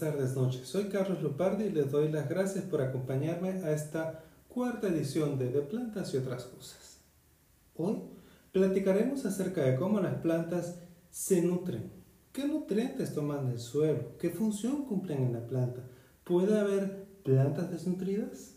Tardes, 0.00 0.34
noches. 0.34 0.66
Soy 0.66 0.84
Carlos 0.84 1.22
Lupardi 1.22 1.64
y 1.64 1.72
les 1.72 1.90
doy 1.90 2.10
las 2.10 2.26
gracias 2.26 2.64
por 2.64 2.80
acompañarme 2.80 3.50
a 3.50 3.70
esta 3.72 4.24
cuarta 4.48 4.88
edición 4.88 5.38
de 5.38 5.50
De 5.50 5.60
Plantas 5.60 6.14
y 6.14 6.16
otras 6.16 6.44
cosas. 6.44 7.00
Hoy 7.76 7.98
platicaremos 8.50 9.26
acerca 9.26 9.60
de 9.60 9.76
cómo 9.76 10.00
las 10.00 10.14
plantas 10.22 10.78
se 11.10 11.42
nutren, 11.42 11.92
qué 12.32 12.46
nutrientes 12.46 13.12
toman 13.12 13.46
del 13.46 13.58
suelo, 13.58 14.16
qué 14.16 14.30
función 14.30 14.86
cumplen 14.86 15.22
en 15.22 15.34
la 15.34 15.46
planta. 15.46 15.82
¿Puede 16.24 16.58
haber 16.58 17.04
plantas 17.22 17.70
desnutridas? 17.70 18.54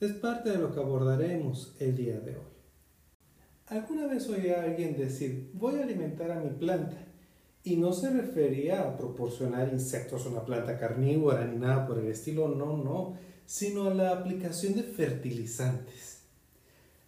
Es 0.00 0.12
parte 0.12 0.48
de 0.48 0.58
lo 0.58 0.72
que 0.72 0.80
abordaremos 0.80 1.76
el 1.78 1.94
día 1.94 2.20
de 2.20 2.36
hoy. 2.36 2.52
¿Alguna 3.66 4.06
vez 4.06 4.26
oí 4.30 4.48
a 4.48 4.62
alguien 4.62 4.96
decir, 4.96 5.50
voy 5.52 5.78
a 5.78 5.82
alimentar 5.82 6.30
a 6.30 6.40
mi 6.40 6.48
planta? 6.48 6.96
Y 7.66 7.74
no 7.74 7.92
se 7.92 8.10
refería 8.10 8.82
a 8.82 8.96
proporcionar 8.96 9.72
insectos 9.72 10.24
a 10.24 10.28
una 10.28 10.44
planta 10.44 10.78
carnívora 10.78 11.44
ni 11.44 11.58
nada 11.58 11.84
por 11.84 11.98
el 11.98 12.06
estilo, 12.06 12.46
no, 12.46 12.76
no, 12.76 13.14
sino 13.44 13.88
a 13.88 13.94
la 13.94 14.12
aplicación 14.12 14.76
de 14.76 14.84
fertilizantes. 14.84 16.20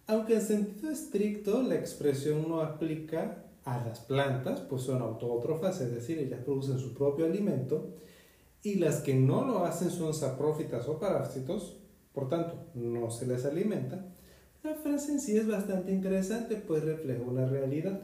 Aunque 0.05 0.33
en 0.33 0.41
sentido 0.41 0.91
estricto 0.91 1.63
la 1.63 1.75
expresión 1.75 2.49
no 2.49 2.59
aplica 2.59 3.45
a 3.63 3.85
las 3.85 4.01
plantas, 4.01 4.59
pues 4.59 4.81
son 4.81 5.01
autótrofas, 5.01 5.79
es 5.79 5.93
decir, 5.93 6.19
ellas 6.19 6.41
producen 6.43 6.77
su 6.77 6.93
propio 6.93 7.25
alimento, 7.25 7.95
y 8.61 8.75
las 8.75 8.99
que 8.99 9.15
no 9.15 9.45
lo 9.45 9.63
hacen 9.63 9.89
son 9.89 10.13
saprófitas 10.13 10.89
o 10.89 10.99
parásitos, 10.99 11.77
por 12.11 12.27
tanto, 12.27 12.65
no 12.73 13.09
se 13.11 13.27
les 13.27 13.45
alimenta, 13.45 14.05
la 14.61 14.75
frase 14.75 15.13
en 15.13 15.21
sí 15.21 15.37
es 15.37 15.47
bastante 15.47 15.93
interesante, 15.93 16.57
pues 16.57 16.83
refleja 16.83 17.21
una 17.21 17.45
realidad. 17.45 18.01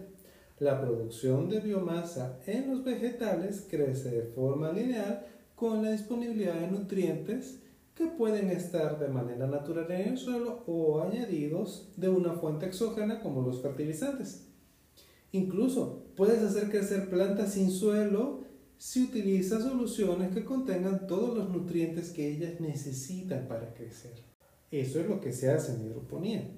La 0.59 0.79
producción 0.79 1.49
de 1.49 1.59
biomasa 1.59 2.39
en 2.45 2.71
los 2.71 2.85
vegetales 2.85 3.67
crece 3.69 4.09
de 4.09 4.23
forma 4.23 4.71
lineal 4.71 5.25
con 5.53 5.83
la 5.83 5.91
disponibilidad 5.91 6.55
de 6.61 6.71
nutrientes 6.71 7.59
que 7.93 8.07
pueden 8.07 8.49
estar 8.49 8.97
de 8.97 9.09
manera 9.09 9.47
natural 9.47 9.91
en 9.91 10.13
el 10.13 10.17
suelo 10.17 10.63
o 10.65 11.01
añadidos 11.01 11.91
de 11.97 12.07
una 12.07 12.33
fuente 12.33 12.67
exógena 12.67 13.19
como 13.21 13.41
los 13.41 13.61
fertilizantes. 13.61 14.47
Incluso 15.33 16.05
puedes 16.15 16.41
hacer 16.41 16.69
crecer 16.69 17.09
plantas 17.09 17.53
sin 17.53 17.69
suelo 17.69 18.45
si 18.77 19.03
utilizas 19.03 19.63
soluciones 19.63 20.33
que 20.33 20.45
contengan 20.45 21.05
todos 21.05 21.37
los 21.37 21.49
nutrientes 21.49 22.11
que 22.11 22.29
ellas 22.29 22.61
necesitan 22.61 23.49
para 23.49 23.73
crecer. 23.73 24.13
Eso 24.71 25.01
es 25.01 25.07
lo 25.09 25.19
que 25.19 25.33
se 25.33 25.51
hace 25.51 25.73
en 25.73 25.85
hidroponía. 25.85 26.49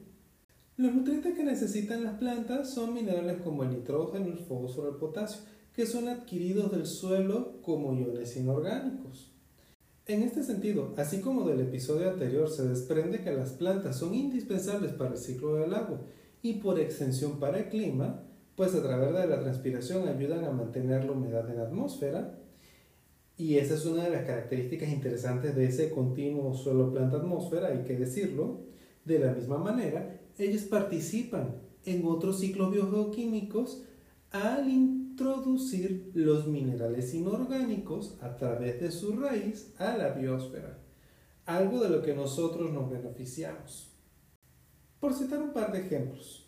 Los 0.78 0.94
nutrientes 0.94 1.36
que 1.36 1.44
necesitan 1.44 2.04
las 2.04 2.20
plantas 2.20 2.72
son 2.72 2.94
minerales 2.94 3.42
como 3.42 3.64
el 3.64 3.72
nitrógeno, 3.72 4.28
el 4.28 4.38
fósforo, 4.38 4.90
el 4.90 4.98
potasio, 4.98 5.42
que 5.74 5.88
son 5.88 6.08
adquiridos 6.08 6.72
del 6.72 6.86
suelo 6.86 7.60
como 7.64 7.96
iones 7.96 8.38
inorgánicos. 8.38 9.34
En 10.06 10.22
este 10.22 10.44
sentido, 10.44 10.94
así 10.96 11.20
como 11.20 11.50
del 11.50 11.62
episodio 11.62 12.12
anterior 12.12 12.48
se 12.48 12.68
desprende 12.68 13.24
que 13.24 13.34
las 13.34 13.54
plantas 13.54 13.98
son 13.98 14.14
indispensables 14.14 14.92
para 14.94 15.14
el 15.14 15.18
ciclo 15.18 15.56
del 15.56 15.74
agua 15.74 16.00
y 16.44 16.54
por 16.60 16.80
extensión 16.80 17.40
para 17.40 17.58
el 17.58 17.70
clima, 17.70 18.24
pues 18.56 18.76
a 18.76 18.84
través 18.84 19.14
de 19.14 19.28
la 19.28 19.40
transpiración 19.40 20.08
ayudan 20.08 20.46
a 20.46 20.52
mantener 20.52 21.06
la 21.06 21.14
humedad 21.14 21.50
en 21.50 21.58
la 21.58 21.64
atmósfera, 21.64 22.38
y 23.36 23.58
esa 23.58 23.74
es 23.74 23.86
una 23.88 24.04
de 24.04 24.12
las 24.12 24.26
características 24.26 24.90
interesantes 24.90 25.56
de 25.56 25.66
ese 25.66 25.90
continuo 25.90 26.54
suelo 26.54 26.92
planta 26.92 27.18
atmósfera, 27.18 27.70
hay 27.70 27.84
que 27.84 27.98
decirlo. 27.98 28.62
De 29.06 29.20
la 29.20 29.32
misma 29.32 29.58
manera, 29.58 30.20
ellos 30.38 30.64
participan 30.64 31.56
en 31.86 32.06
otros 32.06 32.40
ciclos 32.40 32.72
biogeoquímicos 32.72 33.84
al 34.32 34.70
introducir 34.70 36.12
los 36.14 36.48
minerales 36.48 37.14
inorgánicos 37.14 38.18
a 38.22 38.36
través 38.36 38.80
de 38.82 38.92
su 38.92 39.18
raíz 39.18 39.74
a 39.80 39.98
la 39.98 40.10
biosfera, 40.10 40.78
algo 41.46 41.82
de 41.82 41.90
lo 41.90 42.02
que 42.02 42.14
nosotros 42.14 42.72
nos 42.72 42.90
beneficiamos. 42.90 43.94
Por 45.00 45.14
citar 45.14 45.42
un 45.42 45.54
par 45.54 45.72
de 45.72 45.82
ejemplos, 45.82 46.46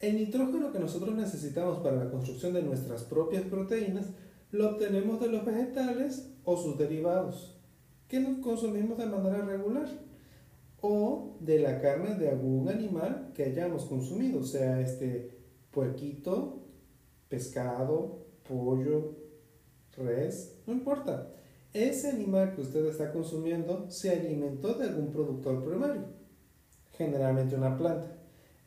el 0.00 0.16
nitrógeno 0.16 0.72
que 0.72 0.78
nosotros 0.78 1.14
necesitamos 1.14 1.78
para 1.78 1.96
la 1.96 2.10
construcción 2.10 2.52
de 2.54 2.62
nuestras 2.62 3.04
propias 3.04 3.44
proteínas 3.44 4.06
lo 4.50 4.70
obtenemos 4.70 5.20
de 5.20 5.28
los 5.28 5.44
vegetales 5.44 6.30
o 6.44 6.56
sus 6.56 6.78
derivados, 6.78 7.56
que 8.06 8.20
nos 8.20 8.38
consumimos 8.38 8.98
de 8.98 9.06
manera 9.06 9.44
regular 9.44 9.88
o 10.86 11.38
de 11.40 11.60
la 11.60 11.80
carne 11.80 12.14
de 12.16 12.28
algún 12.28 12.68
animal 12.68 13.32
que 13.34 13.44
hayamos 13.44 13.86
consumido, 13.86 14.44
sea 14.44 14.82
este 14.82 15.30
puerquito, 15.70 16.62
pescado, 17.30 18.26
pollo, 18.46 19.16
res, 19.96 20.60
no 20.66 20.74
importa. 20.74 21.30
Ese 21.72 22.10
animal 22.10 22.54
que 22.54 22.60
usted 22.60 22.84
está 22.84 23.12
consumiendo 23.12 23.90
se 23.90 24.10
alimentó 24.10 24.74
de 24.74 24.88
algún 24.88 25.10
productor 25.10 25.64
primario, 25.64 26.02
generalmente 26.92 27.56
una 27.56 27.78
planta. 27.78 28.18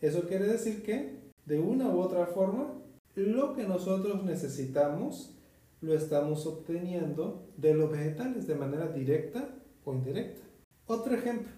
Eso 0.02 0.28
quiere 0.28 0.48
decir 0.48 0.82
que, 0.82 1.20
de 1.46 1.60
una 1.60 1.88
u 1.94 2.00
otra 2.00 2.26
forma, 2.26 2.82
lo 3.14 3.54
que 3.54 3.64
nosotros 3.64 4.24
necesitamos 4.24 5.38
lo 5.82 5.94
estamos 5.94 6.48
obteniendo 6.48 7.48
de 7.58 7.76
los 7.76 7.92
vegetales 7.92 8.48
de 8.48 8.56
manera 8.56 8.88
directa 8.88 9.56
o 9.86 9.94
indirecta. 9.94 10.42
Otro 10.88 11.14
ejemplo, 11.14 11.52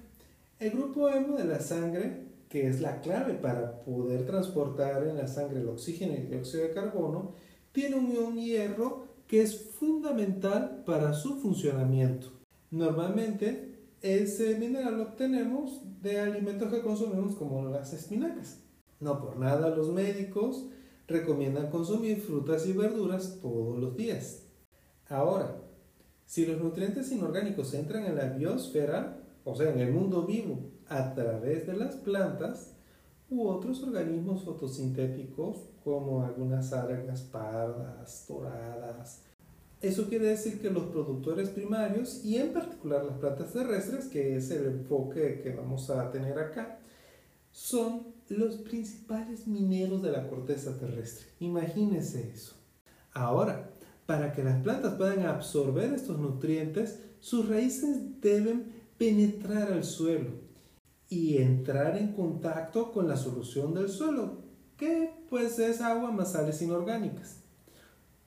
el 0.60 0.72
grupo 0.72 1.10
hemo 1.10 1.38
de 1.38 1.46
la 1.46 1.60
sangre, 1.62 2.28
que 2.50 2.68
es 2.68 2.82
la 2.82 3.00
clave 3.02 3.36
para 3.36 3.82
poder 3.84 4.26
transportar 4.26 5.08
en 5.08 5.18
la 5.18 5.28
sangre 5.28 5.62
el 5.62 5.70
oxígeno 5.70 6.14
y 6.14 6.18
el 6.18 6.30
dióxido 6.30 6.64
de 6.64 6.74
carbono, 6.74 7.34
tiene 7.72 7.96
un 7.96 8.12
ion 8.12 8.36
hierro 8.36 9.08
que 9.28 9.42
es 9.42 9.72
fundamental 9.72 10.84
para 10.86 11.14
su 11.14 11.40
funcionamiento. 11.40 12.32
Normalmente 12.72 13.70
ese 14.02 14.58
mineral 14.58 14.98
lo 14.98 15.04
obtenemos 15.04 15.82
de 16.02 16.20
alimentos 16.20 16.72
que 16.72 16.82
consumimos 16.82 17.36
como 17.36 17.70
las 17.70 17.94
espinacas. 17.94 18.62
No 19.00 19.22
por 19.22 19.38
nada 19.38 19.70
los 19.70 19.90
médicos 19.90 20.66
recomiendan 21.08 21.70
consumir 21.70 22.20
frutas 22.22 22.68
y 22.68 22.74
verduras 22.74 23.40
todos 23.42 23.80
los 23.80 23.96
días. 23.96 24.44
Ahora, 25.08 25.62
si 26.26 26.46
los 26.46 26.62
nutrientes 26.62 27.12
inorgánicos 27.12 27.74
entran 27.74 28.06
en 28.06 28.16
la 28.16 28.26
biosfera, 28.26 29.19
o 29.50 29.56
sea, 29.56 29.72
en 29.72 29.80
el 29.80 29.92
mundo 29.92 30.26
vivo, 30.26 30.72
a 30.88 31.14
través 31.14 31.68
de 31.68 31.74
las 31.74 31.96
plantas 31.96 32.74
u 33.30 33.48
otros 33.48 33.84
organismos 33.84 34.44
fotosintéticos 34.44 35.70
como 35.84 36.24
algunas 36.24 36.74
algas 36.74 37.22
pardas, 37.22 38.26
doradas. 38.28 39.24
Eso 39.82 40.10
quiere 40.10 40.28
decir 40.28 40.60
que 40.60 40.70
los 40.70 40.86
productores 40.86 41.50
primarios 41.50 42.26
y 42.26 42.36
en 42.38 42.52
particular 42.52 43.06
las 43.06 43.18
plantas 43.18 43.54
terrestres, 43.54 44.08
que 44.08 44.36
es 44.36 44.52
el 44.52 44.66
enfoque 44.66 45.40
que 45.42 45.52
vamos 45.52 45.90
a 45.90 46.12
tener 46.12 46.38
acá, 46.38 46.80
son 47.52 48.08
los 48.28 48.58
principales 48.58 49.48
mineros 49.48 50.02
de 50.02 50.12
la 50.12 50.28
corteza 50.28 50.78
terrestre. 50.78 51.28
Imagínense 51.40 52.30
eso. 52.30 52.56
Ahora, 53.14 53.72
para 54.06 54.34
que 54.34 54.44
las 54.44 54.62
plantas 54.62 54.96
puedan 54.96 55.26
absorber 55.26 55.94
estos 55.94 56.20
nutrientes, 56.20 57.00
sus 57.20 57.48
raíces 57.48 58.22
deben 58.22 58.79
penetrar 59.00 59.72
al 59.72 59.86
suelo 59.86 60.32
y 61.08 61.38
entrar 61.38 61.98
en 61.98 62.12
contacto 62.14 62.92
con 62.92 63.08
la 63.08 63.18
solución 63.18 63.74
del 63.74 63.90
suelo, 63.90 64.44
que 64.78 65.12
pues 65.30 65.58
es 65.58 65.82
agua 65.82 66.12
más 66.12 66.34
sales 66.34 66.62
inorgánicas. 66.62 67.42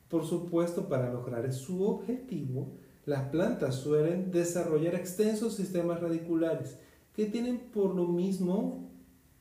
Por 0.08 0.26
supuesto, 0.26 0.88
para 0.88 1.12
lograr 1.12 1.52
su 1.52 1.84
objetivo, 1.84 2.72
las 3.04 3.28
plantas 3.28 3.76
suelen 3.76 4.30
desarrollar 4.32 4.94
extensos 4.94 5.54
sistemas 5.54 6.00
radiculares 6.00 6.78
que 7.14 7.26
tienen 7.26 7.58
por 7.58 7.94
lo 7.94 8.08
mismo 8.08 8.90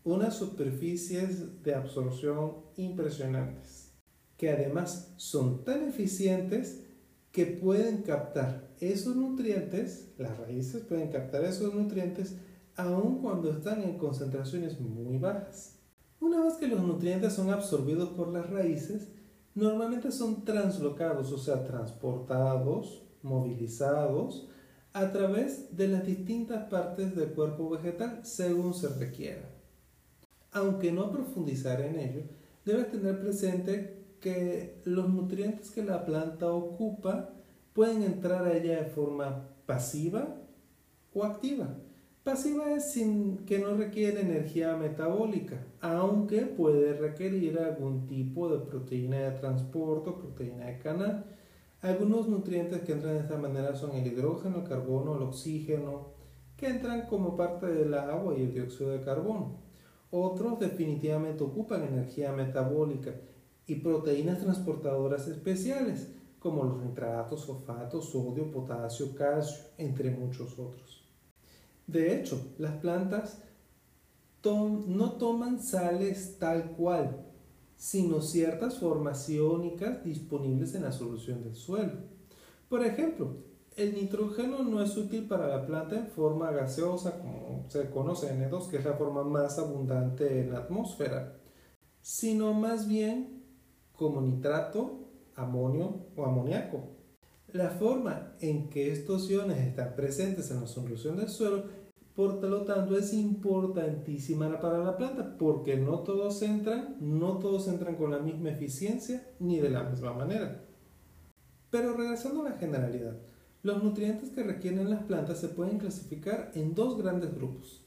unas 0.04 0.36
superficies 0.36 1.64
de 1.64 1.76
absorción 1.76 2.56
impresionantes, 2.76 3.94
que 4.36 4.50
además 4.50 5.14
son 5.16 5.64
tan 5.64 5.88
eficientes 5.88 6.84
que 7.32 7.46
pueden 7.46 8.02
captar 8.02 8.70
esos 8.80 9.16
nutrientes, 9.16 10.10
las 10.18 10.38
raíces 10.38 10.84
pueden 10.84 11.10
captar 11.10 11.44
esos 11.46 11.74
nutrientes 11.74 12.36
aun 12.76 13.22
cuando 13.22 13.52
están 13.52 13.84
en 13.84 13.98
concentraciones 13.98 14.80
muy 14.80 15.18
bajas. 15.18 15.78
Una 16.20 16.44
vez 16.44 16.56
que 16.56 16.68
los 16.68 16.82
nutrientes 16.82 17.34
son 17.34 17.50
absorbidos 17.50 18.10
por 18.10 18.28
las 18.30 18.50
raíces, 18.50 19.10
normalmente 19.56 20.12
son 20.12 20.46
translocados, 20.46 21.32
o 21.32 21.38
sea, 21.38 21.64
transportados, 21.64 23.04
movilizados 23.24 24.48
a 24.94 25.12
través 25.12 25.76
de 25.76 25.88
las 25.88 26.06
distintas 26.06 26.70
partes 26.70 27.16
del 27.16 27.30
cuerpo 27.30 27.70
vegetal 27.70 28.20
según 28.24 28.74
se 28.74 28.90
requiera. 28.90 29.50
Aunque 30.52 30.92
no 30.92 31.12
profundizar 31.12 31.80
en 31.82 31.98
ello, 31.98 32.22
debes 32.66 32.92
tener 32.92 33.20
presente 33.22 34.01
que 34.22 34.82
los 34.86 35.10
nutrientes 35.10 35.72
que 35.72 35.84
la 35.84 36.06
planta 36.06 36.52
ocupa 36.52 37.32
pueden 37.74 38.04
entrar 38.04 38.46
a 38.46 38.54
ella 38.54 38.78
de 38.78 38.86
forma 38.86 39.50
pasiva 39.66 40.38
o 41.14 41.24
activa. 41.24 41.76
Pasiva 42.24 42.72
es 42.72 42.92
sin 42.92 43.46
que 43.46 43.58
no 43.58 43.76
requiere 43.76 44.22
energía 44.22 44.76
metabólica, 44.78 45.66
aunque 45.82 46.42
puede 46.42 46.94
requerir 46.94 47.58
algún 47.58 48.06
tipo 48.06 48.48
de 48.48 48.64
proteína 48.64 49.18
de 49.18 49.40
transporte 49.40 50.12
o 50.12 50.20
proteína 50.20 50.68
de 50.68 50.78
canal. 50.78 51.26
Algunos 51.82 52.28
nutrientes 52.28 52.84
que 52.84 52.92
entran 52.92 53.16
de 53.16 53.22
esta 53.22 53.40
manera 53.40 53.76
son 53.76 53.96
el 53.96 54.06
hidrógeno, 54.06 54.58
el 54.58 54.70
carbono, 54.70 55.16
el 55.16 55.24
oxígeno, 55.24 56.10
que 56.56 56.68
entran 56.68 57.08
como 57.08 57.36
parte 57.36 57.66
del 57.66 57.92
agua 57.96 58.38
y 58.38 58.44
el 58.44 58.54
dióxido 58.54 58.92
de 58.92 59.02
carbono. 59.02 59.58
Otros 60.12 60.60
definitivamente 60.60 61.44
ocupan 61.44 61.84
energía 61.84 62.32
metabólica 62.34 63.16
y 63.68 63.76
proteínas 63.76 64.40
transportadoras 64.40 65.28
especiales, 65.28 66.08
como 66.40 66.64
los 66.64 66.84
nitratos, 66.84 67.46
fosfatos, 67.46 68.10
sodio, 68.10 68.52
potasio, 68.52 69.14
calcio, 69.16 69.64
entre 69.78 70.10
muchos 70.10 70.58
otros. 70.58 71.04
De 71.86 72.16
hecho, 72.16 72.54
las 72.58 72.76
plantas 72.78 73.42
no 74.44 75.12
toman 75.14 75.62
sales 75.62 76.38
tal 76.40 76.72
cual, 76.72 77.26
sino 77.76 78.22
ciertas 78.22 78.80
formas 78.80 79.30
iónicas 79.30 80.04
disponibles 80.04 80.74
en 80.76 80.84
la 80.84 80.92
solución 80.92 81.44
del 81.44 81.56
suelo. 81.56 81.94
Por 82.70 82.86
ejemplo, 82.86 83.36
el 83.76 83.94
nitrógeno 83.94 84.64
no 84.64 84.82
es 84.82 84.98
útil 84.98 85.28
para 85.28 85.48
la 85.48 85.66
planta 85.66 85.96
en 85.96 86.08
forma 86.08 86.52
gaseosa, 86.52 87.20
como 87.20 87.66
se 87.70 87.90
conoce 87.90 88.34
N2, 88.34 88.70
que 88.70 88.78
es 88.78 88.86
la 88.86 88.94
forma 88.94 89.24
más 89.24 89.60
abundante 89.60 90.42
en 90.42 90.54
la 90.54 90.60
atmósfera, 90.60 91.38
sino 92.02 92.54
más 92.54 92.88
bien 92.88 93.41
como 94.02 94.22
nitrato, 94.22 95.08
amonio 95.36 96.08
o 96.16 96.26
amoníaco. 96.26 96.90
La 97.54 97.70
forma 97.70 98.34
en 98.40 98.70
que 98.70 98.92
estos 98.92 99.30
iones 99.30 99.60
están 99.60 99.96
presentes 99.96 100.50
en 100.52 100.62
la 100.62 100.68
solución 100.68 101.18
del 101.18 101.30
suelo 101.30 101.64
por 102.16 102.44
lo 102.44 102.64
tanto, 102.64 102.98
es 102.98 103.14
importantísima 103.14 104.60
para 104.60 104.80
la 104.80 104.98
planta 104.98 105.38
porque 105.38 105.78
no 105.78 106.00
todos 106.00 106.42
entran, 106.42 106.98
no 107.00 107.38
todos 107.38 107.68
entran 107.68 107.96
con 107.96 108.12
la 108.12 108.20
misma 108.20 108.50
eficiencia 108.50 109.26
ni 109.40 109.60
de 109.60 109.70
la 109.70 109.84
misma 109.84 110.14
manera. 110.14 110.66
Pero 111.70 111.96
regresando 111.96 112.42
a 112.42 112.50
la 112.50 112.58
generalidad, 112.58 113.18
los 113.64 113.82
nutrientes 113.82 114.30
que 114.32 114.44
requieren 114.44 114.90
las 114.90 115.04
plantas 115.04 115.40
se 115.40 115.48
pueden 115.48 115.78
clasificar 115.78 116.52
en 116.54 116.76
dos 116.76 117.02
grandes 117.02 117.34
grupos. 117.34 117.86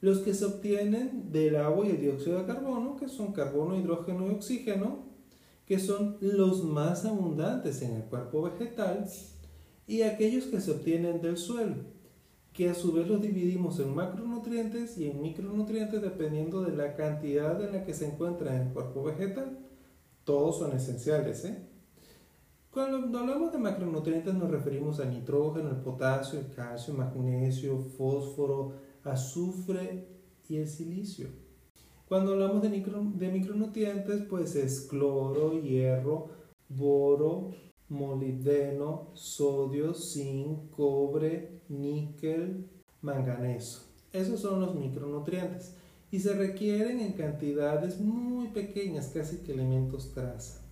Los 0.00 0.18
que 0.18 0.34
se 0.34 0.46
obtienen 0.46 1.30
del 1.30 1.56
agua 1.56 1.86
y 1.86 1.90
el 1.90 2.00
dióxido 2.00 2.38
de 2.38 2.46
carbono, 2.46 2.96
que 2.96 3.08
son 3.08 3.32
carbono, 3.32 3.78
hidrógeno 3.78 4.26
y 4.26 4.30
oxígeno, 4.30 5.09
que 5.70 5.78
son 5.78 6.16
los 6.20 6.64
más 6.64 7.04
abundantes 7.04 7.80
en 7.82 7.94
el 7.94 8.02
cuerpo 8.02 8.42
vegetal, 8.42 9.08
y 9.86 10.02
aquellos 10.02 10.46
que 10.46 10.60
se 10.60 10.72
obtienen 10.72 11.22
del 11.22 11.36
suelo, 11.36 11.76
que 12.52 12.68
a 12.70 12.74
su 12.74 12.90
vez 12.90 13.06
los 13.06 13.22
dividimos 13.22 13.78
en 13.78 13.94
macronutrientes 13.94 14.98
y 14.98 15.08
en 15.08 15.22
micronutrientes 15.22 16.02
dependiendo 16.02 16.62
de 16.62 16.76
la 16.76 16.96
cantidad 16.96 17.64
en 17.64 17.72
la 17.72 17.84
que 17.84 17.94
se 17.94 18.08
encuentra 18.08 18.56
en 18.56 18.62
el 18.66 18.72
cuerpo 18.72 19.04
vegetal. 19.04 19.60
Todos 20.24 20.58
son 20.58 20.76
esenciales. 20.76 21.44
¿eh? 21.44 21.68
Cuando 22.72 23.16
hablamos 23.16 23.52
de 23.52 23.58
macronutrientes 23.58 24.34
nos 24.34 24.50
referimos 24.50 24.98
a 24.98 25.04
nitrógeno, 25.04 25.70
el 25.70 25.76
potasio, 25.76 26.40
el 26.40 26.50
calcio, 26.50 26.94
magnesio, 26.94 27.78
fósforo, 27.96 28.72
azufre 29.04 30.08
y 30.48 30.56
el 30.56 30.66
silicio. 30.66 31.28
Cuando 32.10 32.32
hablamos 32.32 32.60
de, 32.60 32.70
de 32.70 33.28
micronutrientes 33.30 34.22
pues 34.28 34.56
es 34.56 34.80
cloro, 34.80 35.62
hierro, 35.62 36.30
boro, 36.68 37.52
molibdeno, 37.88 39.12
sodio, 39.14 39.94
zinc, 39.94 40.70
cobre, 40.70 41.60
níquel, 41.68 42.68
manganeso. 43.00 43.82
Esos 44.12 44.40
son 44.40 44.60
los 44.60 44.74
micronutrientes 44.74 45.76
y 46.10 46.18
se 46.18 46.32
requieren 46.32 46.98
en 46.98 47.12
cantidades 47.12 48.00
muy 48.00 48.48
pequeñas, 48.48 49.12
casi 49.14 49.36
que 49.44 49.52
elementos 49.52 50.12
traza. 50.12 50.62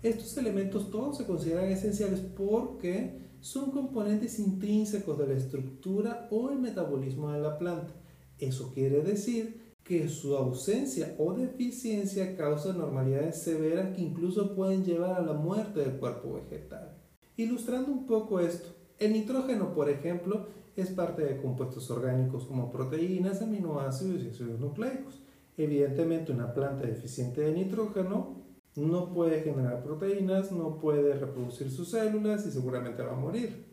Estos 0.00 0.36
elementos 0.36 0.92
todos 0.92 1.16
se 1.16 1.26
consideran 1.26 1.72
esenciales 1.72 2.20
porque 2.20 3.18
son 3.40 3.72
componentes 3.72 4.38
intrínsecos 4.38 5.18
de 5.18 5.26
la 5.26 5.34
estructura 5.34 6.28
o 6.30 6.50
el 6.50 6.60
metabolismo 6.60 7.32
de 7.32 7.40
la 7.40 7.58
planta. 7.58 7.92
Eso 8.38 8.70
quiere 8.72 9.00
decir 9.00 9.65
que 9.86 10.08
su 10.08 10.36
ausencia 10.36 11.14
o 11.16 11.32
deficiencia 11.32 12.36
causa 12.36 12.72
normalidades 12.72 13.40
severas 13.40 13.94
que 13.94 14.02
incluso 14.02 14.56
pueden 14.56 14.84
llevar 14.84 15.12
a 15.12 15.22
la 15.22 15.32
muerte 15.32 15.78
del 15.80 15.92
cuerpo 15.92 16.34
vegetal. 16.34 16.98
Ilustrando 17.36 17.92
un 17.92 18.04
poco 18.04 18.40
esto, 18.40 18.68
el 18.98 19.12
nitrógeno, 19.12 19.74
por 19.74 19.88
ejemplo, 19.88 20.48
es 20.74 20.90
parte 20.90 21.22
de 21.22 21.40
compuestos 21.40 21.88
orgánicos 21.90 22.46
como 22.46 22.72
proteínas, 22.72 23.42
aminoácidos 23.42 24.24
y 24.24 24.28
ácidos 24.30 24.58
nucleicos. 24.58 25.22
Evidentemente, 25.56 26.32
una 26.32 26.52
planta 26.52 26.84
deficiente 26.84 27.42
de 27.42 27.52
nitrógeno 27.52 28.42
no 28.74 29.12
puede 29.12 29.42
generar 29.42 29.84
proteínas, 29.84 30.50
no 30.50 30.78
puede 30.80 31.14
reproducir 31.14 31.70
sus 31.70 31.90
células 31.90 32.44
y 32.44 32.50
seguramente 32.50 33.04
va 33.04 33.12
a 33.12 33.20
morir. 33.20 33.66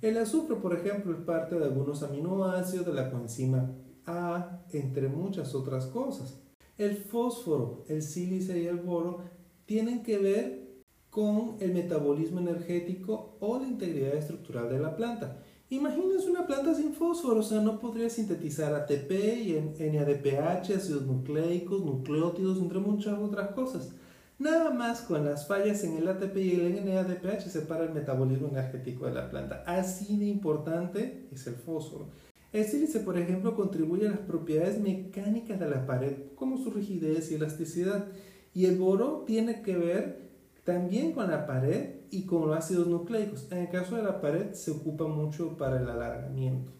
El 0.00 0.18
azufre, 0.18 0.54
por 0.56 0.72
ejemplo, 0.72 1.12
es 1.12 1.20
parte 1.24 1.58
de 1.58 1.64
algunos 1.64 2.04
aminoácidos 2.04 2.86
de 2.86 2.94
la 2.94 3.10
coenzima 3.10 3.74
a, 4.08 4.64
entre 4.72 5.08
muchas 5.08 5.54
otras 5.54 5.86
cosas. 5.86 6.40
El 6.76 6.96
fósforo, 6.96 7.84
el 7.88 8.02
sílice 8.02 8.60
y 8.60 8.66
el 8.66 8.78
boro 8.78 9.18
tienen 9.66 10.02
que 10.02 10.18
ver 10.18 10.68
con 11.10 11.56
el 11.60 11.72
metabolismo 11.72 12.40
energético 12.40 13.36
o 13.40 13.58
la 13.58 13.66
integridad 13.66 14.14
estructural 14.14 14.68
de 14.68 14.78
la 14.78 14.96
planta. 14.96 15.42
Imagínense 15.70 16.30
una 16.30 16.46
planta 16.46 16.74
sin 16.74 16.94
fósforo, 16.94 17.40
o 17.40 17.42
sea, 17.42 17.60
no 17.60 17.78
podría 17.78 18.08
sintetizar 18.08 18.72
ATP 18.74 19.10
y 19.10 19.52
NADPH, 19.78 20.70
ácidos 20.76 21.06
nucleicos, 21.06 21.84
nucleótidos, 21.84 22.58
entre 22.58 22.78
muchas 22.78 23.18
otras 23.18 23.50
cosas. 23.50 23.90
Nada 24.38 24.70
más 24.70 25.02
con 25.02 25.24
las 25.24 25.46
fallas 25.46 25.82
en 25.84 25.98
el 25.98 26.08
ATP 26.08 26.36
y 26.36 26.52
el 26.52 26.84
NADPH 26.86 27.48
se 27.48 27.62
para 27.62 27.84
el 27.84 27.92
metabolismo 27.92 28.48
energético 28.48 29.06
de 29.06 29.14
la 29.14 29.28
planta. 29.28 29.64
Así 29.66 30.16
de 30.16 30.26
importante 30.26 31.28
es 31.32 31.46
el 31.48 31.56
fósforo. 31.56 32.08
El 32.52 32.64
sílice, 32.64 33.00
por 33.00 33.18
ejemplo, 33.18 33.54
contribuye 33.54 34.08
a 34.08 34.12
las 34.12 34.20
propiedades 34.20 34.80
mecánicas 34.80 35.60
de 35.60 35.68
la 35.68 35.86
pared, 35.86 36.14
como 36.34 36.56
su 36.56 36.70
rigidez 36.70 37.30
y 37.30 37.34
elasticidad. 37.34 38.06
Y 38.54 38.64
el 38.64 38.78
boro 38.78 39.24
tiene 39.26 39.62
que 39.62 39.76
ver 39.76 40.30
también 40.64 41.12
con 41.12 41.30
la 41.30 41.46
pared 41.46 41.96
y 42.10 42.24
con 42.24 42.48
los 42.48 42.56
ácidos 42.56 42.86
nucleicos. 42.86 43.46
En 43.50 43.58
el 43.58 43.68
caso 43.68 43.96
de 43.96 44.02
la 44.02 44.20
pared 44.20 44.52
se 44.52 44.70
ocupa 44.70 45.06
mucho 45.06 45.56
para 45.58 45.80
el 45.80 45.88
alargamiento. 45.88 46.72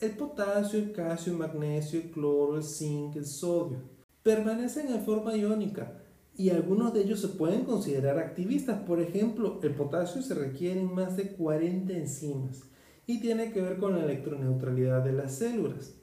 El 0.00 0.12
potasio, 0.12 0.78
el 0.78 0.92
calcio, 0.92 1.32
el 1.32 1.38
magnesio, 1.38 2.00
el 2.00 2.10
cloro, 2.10 2.56
el 2.56 2.64
zinc, 2.64 3.16
el 3.16 3.26
sodio 3.26 4.00
permanecen 4.22 4.88
en 4.88 5.02
forma 5.02 5.36
iónica 5.36 6.02
y 6.36 6.50
algunos 6.50 6.92
de 6.92 7.02
ellos 7.02 7.20
se 7.20 7.28
pueden 7.28 7.64
considerar 7.64 8.18
activistas. 8.18 8.82
Por 8.82 9.00
ejemplo, 9.00 9.60
el 9.62 9.74
potasio 9.74 10.22
se 10.22 10.34
requiere 10.34 10.80
en 10.80 10.92
más 10.92 11.16
de 11.16 11.32
40 11.32 11.92
enzimas 11.92 12.69
y 13.10 13.20
tiene 13.20 13.50
que 13.50 13.60
ver 13.60 13.78
con 13.78 13.96
la 13.96 14.04
electroneutralidad 14.04 15.02
de 15.02 15.12
las 15.12 15.32
células. 15.32 15.94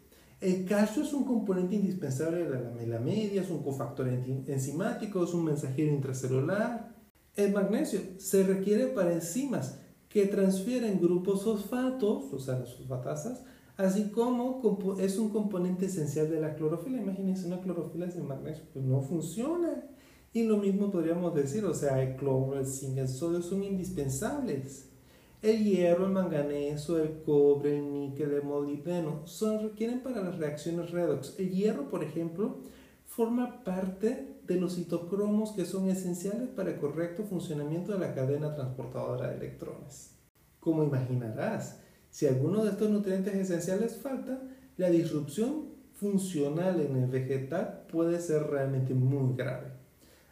El 0.42 0.66
calcio 0.66 1.04
es 1.04 1.14
un 1.14 1.24
componente 1.24 1.76
indispensable 1.76 2.44
de 2.44 2.50
la 2.50 2.60
lamela 2.60 3.00
media, 3.00 3.42
es 3.42 3.50
un 3.50 3.64
cofactor 3.64 4.08
enzimático, 4.10 5.24
es 5.24 5.34
un 5.34 5.46
mensajero 5.46 5.92
intracelular. 5.92 6.96
El 7.36 7.54
magnesio 7.54 8.02
se 8.18 8.44
requiere 8.44 8.88
para 8.88 9.14
enzimas 9.14 9.80
que 10.10 10.26
transfieren 10.26 11.00
grupos 11.00 11.44
fosfatos, 11.44 12.34
o 12.34 12.40
sea, 12.40 12.60
las 12.60 12.76
fosfatasas, 12.76 13.44
así 13.78 14.10
como 14.10 14.62
es 15.00 15.18
un 15.18 15.30
componente 15.30 15.86
esencial 15.86 16.30
de 16.30 16.42
la 16.42 16.56
clorofila. 16.56 17.02
Imagínense 17.02 17.48
una 17.48 17.62
clorofila 17.62 18.12
sin 18.12 18.28
magnesio, 18.28 18.66
pues 18.74 18.84
no 18.84 19.02
funciona. 19.02 19.88
Y 20.34 20.44
lo 20.44 20.58
mismo 20.58 20.92
podríamos 20.92 21.34
decir, 21.34 21.64
o 21.64 21.74
sea, 21.74 22.04
el 22.04 22.18
cloro, 22.18 22.60
el 22.60 22.66
zinc, 22.68 22.98
el 22.98 23.08
sodio 23.08 23.42
son 23.42 23.64
indispensables. 23.64 24.97
El 25.42 25.64
hierro, 25.64 26.06
el 26.08 26.14
manganeso, 26.14 27.02
el 27.02 27.22
cobre, 27.22 27.78
el 27.78 27.94
níquel, 27.94 28.34
el 28.34 28.44
molibdeno 28.44 29.28
son, 29.28 29.62
requieren 29.62 30.02
para 30.02 30.24
las 30.24 30.40
reacciones 30.40 30.90
redox. 30.90 31.38
El 31.38 31.52
hierro, 31.52 31.90
por 31.90 32.04
ejemplo, 32.04 32.58
forma 33.06 33.64
parte 33.64 34.40
de 34.48 34.60
los 34.60 34.76
citocromos 34.76 35.52
que 35.52 35.66
son 35.66 35.90
esenciales 35.90 36.50
para 36.50 36.72
el 36.72 36.80
correcto 36.80 37.24
funcionamiento 37.24 37.94
de 37.94 38.00
la 38.00 38.16
cadena 38.16 38.56
transportadora 38.56 39.30
de 39.30 39.38
electrones. 39.38 40.16
Como 40.60 40.84
imaginarás, 40.84 41.82
si 42.10 42.26
alguno 42.26 42.64
de 42.64 42.72
estos 42.72 42.90
nutrientes 42.90 43.36
esenciales 43.36 43.98
falta, 43.98 44.42
la 44.78 44.90
disrupción 44.90 45.66
funcional 45.94 46.82
en 46.82 46.96
el 46.96 47.10
vegetal 47.10 47.86
puede 47.92 48.20
ser 48.20 48.44
realmente 48.48 48.96
muy 48.96 49.36
grave. 49.36 49.68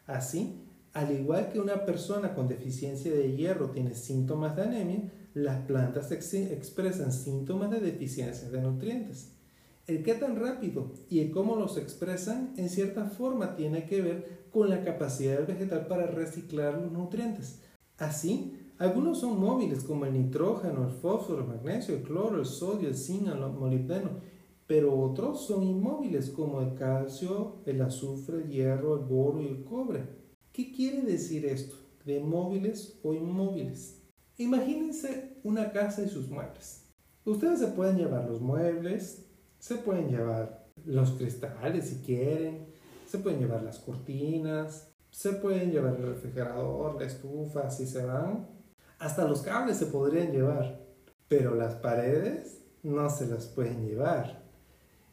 Así, 0.08 0.65
al 0.96 1.12
igual 1.12 1.50
que 1.50 1.60
una 1.60 1.84
persona 1.86 2.34
con 2.34 2.48
deficiencia 2.48 3.12
de 3.12 3.36
hierro 3.36 3.72
tiene 3.72 3.94
síntomas 3.94 4.56
de 4.56 4.62
anemia, 4.62 5.12
las 5.34 5.66
plantas 5.66 6.10
expresan 6.14 7.12
síntomas 7.12 7.70
de 7.70 7.82
deficiencia 7.82 8.50
de 8.50 8.62
nutrientes. 8.62 9.34
El 9.88 10.04
qué 10.04 10.14
tan 10.14 10.38
rápido 10.38 10.94
y 11.10 11.20
el 11.20 11.32
cómo 11.32 11.58
los 11.58 11.78
expresan 11.78 12.54
en 12.56 12.70
cierta 12.70 13.04
forma 13.04 13.58
tiene 13.58 13.86
que 13.86 14.02
ver 14.02 14.46
con 14.54 14.70
la 14.70 14.86
capacidad 14.86 15.36
del 15.36 15.48
vegetal 15.48 15.86
para 15.88 16.08
reciclar 16.08 16.78
los 16.82 16.94
nutrientes. 16.94 17.62
Así, 17.98 18.72
algunos 18.78 19.20
son 19.20 19.38
móviles 19.38 19.84
como 19.84 20.06
el 20.06 20.14
nitrógeno, 20.14 20.88
el 20.88 20.94
fósforo, 20.94 21.42
el 21.42 21.48
magnesio, 21.50 21.96
el 21.96 22.04
cloro, 22.04 22.40
el 22.40 22.46
sodio, 22.46 22.88
el 22.88 22.96
zinc, 22.96 23.28
el 23.28 23.40
molibdeno, 23.52 24.12
pero 24.66 24.98
otros 24.98 25.46
son 25.46 25.62
inmóviles 25.62 26.30
como 26.30 26.62
el 26.62 26.74
calcio, 26.74 27.58
el 27.66 27.82
azufre, 27.82 28.44
el 28.44 28.50
hierro, 28.50 28.96
el 28.96 29.04
boro 29.04 29.42
y 29.42 29.48
el 29.48 29.66
cobre. 29.66 30.24
¿Qué 30.56 30.72
quiere 30.72 31.02
decir 31.02 31.46
esto? 31.46 31.86
de 32.06 32.20
móviles 32.20 33.00
o 33.04 33.14
inmóviles. 33.14 34.02
Imagínense 34.38 35.40
una 35.44 35.72
casa 35.72 36.04
y 36.04 36.08
sus 36.08 36.30
muebles. 36.30 36.86
Ustedes 37.26 37.60
se 37.60 37.68
pueden 37.68 37.98
llevar 37.98 38.30
los 38.30 38.42
muebles, 38.42 39.26
se 39.60 39.76
pueden 39.76 40.10
llevar 40.10 40.68
los 40.86 41.12
cristales 41.12 41.90
si 41.90 41.96
quieren, 42.06 42.68
se 43.08 43.18
pueden 43.18 43.40
llevar 43.40 43.64
las 43.64 43.80
cortinas, 43.80 44.94
se 45.10 45.34
pueden 45.34 45.72
llevar 45.72 45.96
el 45.96 46.08
refrigerador, 46.08 46.96
la 47.00 47.08
estufa, 47.08 47.72
si 47.72 47.88
se 47.88 48.06
van. 48.06 48.48
Hasta 49.00 49.28
los 49.28 49.42
cables 49.42 49.78
se 49.78 49.88
podrían 49.88 50.32
llevar, 50.32 50.86
pero 51.28 51.56
las 51.56 51.76
paredes 51.76 52.62
no 52.84 53.10
se 53.10 53.26
las 53.26 53.48
pueden 53.48 53.88
llevar. 53.88 54.45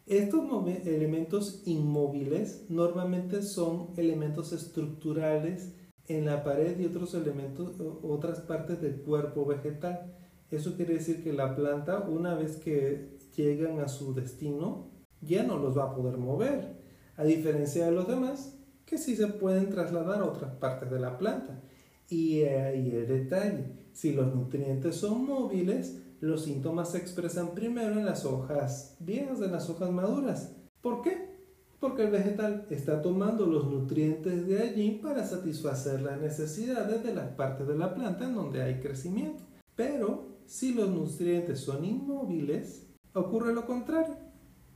Estos 0.06 0.66
elementos 0.84 1.62
inmóviles 1.64 2.66
normalmente 2.68 3.40
son 3.40 3.90
elementos 3.96 4.52
estructurales 4.52 5.74
en 6.08 6.26
la 6.26 6.42
pared 6.42 6.78
y 6.80 6.86
otros 6.86 7.14
elementos, 7.14 7.76
otras 8.02 8.40
partes 8.40 8.80
del 8.80 9.02
cuerpo 9.02 9.46
vegetal. 9.46 10.12
Eso 10.50 10.74
quiere 10.76 10.94
decir 10.94 11.22
que 11.22 11.32
la 11.32 11.54
planta, 11.54 12.00
una 12.00 12.34
vez 12.34 12.56
que 12.56 13.16
llegan 13.36 13.78
a 13.78 13.88
su 13.88 14.12
destino, 14.12 14.90
ya 15.20 15.44
no 15.44 15.56
los 15.56 15.78
va 15.78 15.84
a 15.84 15.94
poder 15.94 16.18
mover, 16.18 16.82
a 17.16 17.24
diferencia 17.24 17.86
de 17.86 17.92
los 17.92 18.08
demás, 18.08 18.58
que 18.84 18.98
sí 18.98 19.14
se 19.14 19.28
pueden 19.28 19.70
trasladar 19.70 20.20
a 20.20 20.26
otras 20.26 20.54
partes 20.56 20.90
de 20.90 20.98
la 20.98 21.16
planta. 21.16 21.62
Y 22.08 22.42
ahí 22.42 22.90
el 22.90 23.06
detalle, 23.06 23.72
si 23.92 24.12
los 24.12 24.34
nutrientes 24.34 24.96
son 24.96 25.24
móviles, 25.24 26.02
los 26.22 26.44
síntomas 26.44 26.92
se 26.92 26.98
expresan 26.98 27.52
primero 27.52 27.98
en 27.98 28.06
las 28.06 28.24
hojas 28.24 28.96
viejas, 29.00 29.40
en 29.40 29.50
las 29.50 29.68
hojas 29.68 29.90
maduras. 29.90 30.54
¿Por 30.80 31.02
qué? 31.02 31.32
Porque 31.80 32.04
el 32.04 32.12
vegetal 32.12 32.64
está 32.70 33.02
tomando 33.02 33.44
los 33.44 33.66
nutrientes 33.66 34.46
de 34.46 34.62
allí 34.62 35.00
para 35.02 35.26
satisfacer 35.26 36.00
las 36.00 36.20
necesidades 36.20 37.02
de 37.02 37.12
las 37.12 37.30
partes 37.30 37.66
de 37.66 37.76
la 37.76 37.92
planta 37.92 38.26
en 38.26 38.36
donde 38.36 38.62
hay 38.62 38.78
crecimiento. 38.78 39.42
Pero 39.74 40.38
si 40.46 40.72
los 40.72 40.90
nutrientes 40.90 41.58
son 41.58 41.84
inmóviles, 41.84 42.86
ocurre 43.14 43.52
lo 43.52 43.66
contrario. 43.66 44.14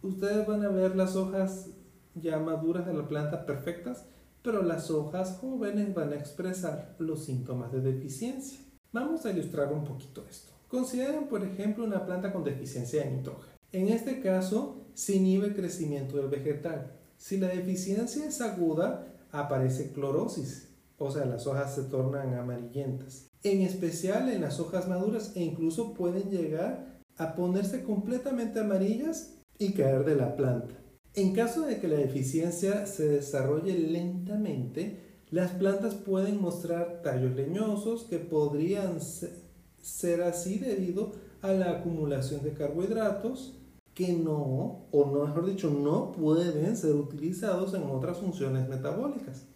Ustedes 0.02 0.44
van 0.48 0.64
a 0.64 0.68
ver 0.68 0.96
las 0.96 1.14
hojas 1.14 1.70
ya 2.16 2.40
maduras 2.40 2.86
de 2.86 2.94
la 2.94 3.06
planta 3.06 3.46
perfectas, 3.46 4.04
pero 4.42 4.64
las 4.64 4.90
hojas 4.90 5.38
jóvenes 5.40 5.94
van 5.94 6.12
a 6.12 6.16
expresar 6.16 6.96
los 6.98 7.24
síntomas 7.24 7.70
de 7.70 7.82
deficiencia. 7.82 8.58
Vamos 8.90 9.24
a 9.24 9.30
ilustrar 9.30 9.72
un 9.72 9.84
poquito 9.84 10.26
esto. 10.28 10.55
Consideren, 10.68 11.28
por 11.28 11.44
ejemplo, 11.44 11.84
una 11.84 12.04
planta 12.04 12.32
con 12.32 12.44
deficiencia 12.44 13.04
de 13.04 13.10
nitrógeno. 13.10 13.56
En 13.72 13.88
este 13.88 14.20
caso, 14.20 14.86
se 14.94 15.16
inhibe 15.16 15.48
el 15.48 15.54
crecimiento 15.54 16.16
del 16.16 16.28
vegetal. 16.28 16.92
Si 17.16 17.36
la 17.36 17.48
deficiencia 17.48 18.26
es 18.26 18.40
aguda, 18.40 19.14
aparece 19.30 19.92
clorosis, 19.92 20.68
o 20.98 21.10
sea, 21.10 21.24
las 21.26 21.46
hojas 21.46 21.74
se 21.74 21.82
tornan 21.84 22.34
amarillentas. 22.34 23.28
En 23.42 23.60
especial 23.60 24.30
en 24.30 24.40
las 24.40 24.58
hojas 24.60 24.88
maduras 24.88 25.32
e 25.36 25.42
incluso 25.42 25.94
pueden 25.94 26.30
llegar 26.30 27.00
a 27.16 27.34
ponerse 27.34 27.82
completamente 27.84 28.60
amarillas 28.60 29.34
y 29.58 29.72
caer 29.72 30.04
de 30.04 30.16
la 30.16 30.36
planta. 30.36 30.74
En 31.14 31.32
caso 31.32 31.62
de 31.62 31.78
que 31.78 31.88
la 31.88 31.96
deficiencia 31.96 32.86
se 32.86 33.08
desarrolle 33.08 33.78
lentamente, 33.78 35.00
las 35.30 35.52
plantas 35.52 35.94
pueden 35.94 36.40
mostrar 36.40 37.02
tallos 37.02 37.34
leñosos 37.34 38.04
que 38.04 38.18
podrían 38.18 39.00
ser 39.00 39.45
ser 39.86 40.20
así 40.22 40.58
debido 40.58 41.12
a 41.42 41.52
la 41.52 41.70
acumulación 41.70 42.42
de 42.42 42.52
carbohidratos 42.52 43.54
que 43.94 44.12
no, 44.12 44.88
o 44.90 45.10
no 45.10 45.24
mejor 45.26 45.46
dicho, 45.46 45.70
no 45.70 46.10
pueden 46.10 46.76
ser 46.76 46.94
utilizados 46.96 47.72
en 47.72 47.84
otras 47.84 48.18
funciones 48.18 48.68
metabólicas. 48.68 49.46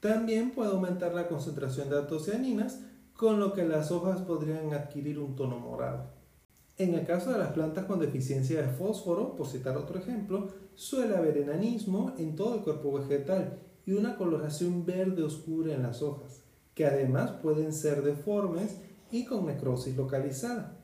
También 0.00 0.50
puede 0.50 0.72
aumentar 0.72 1.14
la 1.14 1.28
concentración 1.28 1.88
de 1.88 1.98
antocianinas, 1.98 2.80
con 3.16 3.38
lo 3.38 3.52
que 3.52 3.64
las 3.64 3.92
hojas 3.92 4.22
podrían 4.22 4.74
adquirir 4.74 5.20
un 5.20 5.36
tono 5.36 5.58
morado. 5.60 6.10
En 6.76 6.94
el 6.94 7.06
caso 7.06 7.30
de 7.30 7.38
las 7.38 7.52
plantas 7.52 7.84
con 7.84 8.00
deficiencia 8.00 8.60
de 8.60 8.68
fósforo, 8.68 9.36
por 9.36 9.46
citar 9.46 9.76
otro 9.76 10.00
ejemplo, 10.00 10.48
suele 10.74 11.16
haber 11.16 11.38
enanismo 11.38 12.12
en 12.18 12.34
todo 12.34 12.56
el 12.56 12.62
cuerpo 12.62 12.92
vegetal 12.92 13.60
y 13.86 13.92
una 13.92 14.16
coloración 14.16 14.84
verde 14.84 15.22
oscura 15.22 15.72
en 15.72 15.84
las 15.84 16.02
hojas, 16.02 16.42
que 16.74 16.86
además 16.86 17.30
pueden 17.40 17.72
ser 17.72 18.02
deformes 18.02 18.78
y 19.14 19.24
con 19.24 19.46
necrosis 19.46 19.96
localizada. 19.96 20.76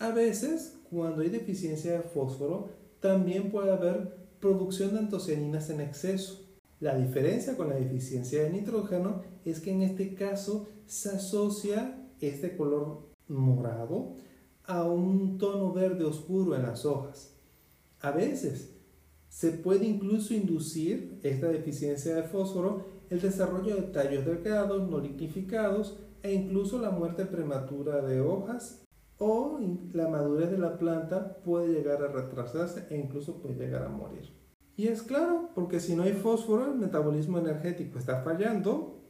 A 0.00 0.10
veces, 0.10 0.76
cuando 0.90 1.22
hay 1.22 1.28
deficiencia 1.28 1.92
de 1.92 2.00
fósforo, 2.00 2.68
también 2.98 3.52
puede 3.52 3.70
haber 3.70 4.26
producción 4.40 4.92
de 4.92 4.98
antocianinas 4.98 5.70
en 5.70 5.80
exceso. 5.80 6.44
La 6.80 6.96
diferencia 6.98 7.56
con 7.56 7.68
la 7.68 7.76
deficiencia 7.76 8.42
de 8.42 8.50
nitrógeno 8.50 9.22
es 9.44 9.60
que 9.60 9.70
en 9.70 9.82
este 9.82 10.16
caso 10.16 10.66
se 10.86 11.10
asocia 11.10 11.96
este 12.20 12.56
color 12.56 13.06
morado 13.28 14.16
a 14.64 14.82
un 14.82 15.38
tono 15.38 15.72
verde 15.72 16.04
oscuro 16.04 16.56
en 16.56 16.62
las 16.62 16.84
hojas. 16.84 17.36
A 18.00 18.10
veces 18.10 18.72
se 19.28 19.52
puede 19.52 19.86
incluso 19.86 20.34
inducir 20.34 21.20
esta 21.22 21.46
deficiencia 21.48 22.16
de 22.16 22.24
fósforo 22.24 22.84
el 23.10 23.20
desarrollo 23.20 23.76
de 23.76 23.82
tallos 23.82 24.26
delgados 24.26 24.90
no 24.90 24.98
lignificados 24.98 26.00
e 26.26 26.34
incluso 26.34 26.80
la 26.80 26.90
muerte 26.90 27.24
prematura 27.24 28.02
de 28.02 28.20
hojas 28.20 28.84
o 29.18 29.58
la 29.92 30.08
madurez 30.08 30.50
de 30.50 30.58
la 30.58 30.76
planta 30.76 31.36
puede 31.44 31.68
llegar 31.68 32.02
a 32.02 32.08
retrasarse 32.08 32.86
e 32.90 32.98
incluso 32.98 33.40
puede 33.40 33.54
llegar 33.54 33.84
a 33.84 33.88
morir. 33.88 34.30
Y 34.76 34.88
es 34.88 35.02
claro, 35.02 35.50
porque 35.54 35.80
si 35.80 35.94
no 35.94 36.02
hay 36.02 36.12
fósforo, 36.12 36.66
el 36.66 36.78
metabolismo 36.78 37.38
energético 37.38 37.98
está 37.98 38.22
fallando, 38.22 39.00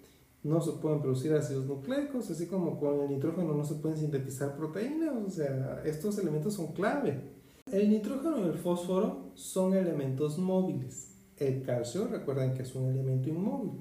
no 0.44 0.61
se 0.61 0.73
pueden 0.73 1.00
producir 1.00 1.32
ácidos 1.32 1.66
nucleicos, 1.66 2.30
así 2.30 2.46
como 2.46 2.78
con 2.78 3.00
el 3.00 3.08
nitrógeno 3.08 3.54
no 3.54 3.64
se 3.64 3.75
pueden 3.76 3.99
sintetizar 3.99 4.54
proteínas, 4.56 5.16
o 5.26 5.30
sea, 5.30 5.82
estos 5.85 6.18
elementos 6.18 6.54
son 6.54 6.73
clave. 6.73 7.32
El 7.73 7.90
nitrógeno 7.90 8.38
y 8.38 8.42
el 8.42 8.58
fósforo 8.58 9.32
son 9.35 9.75
elementos 9.75 10.38
móviles. 10.38 11.16
El 11.37 11.62
calcio, 11.62 12.06
recuerden 12.06 12.54
que 12.54 12.62
es 12.62 12.75
un 12.76 12.88
elemento 12.88 13.28
inmóvil. 13.28 13.73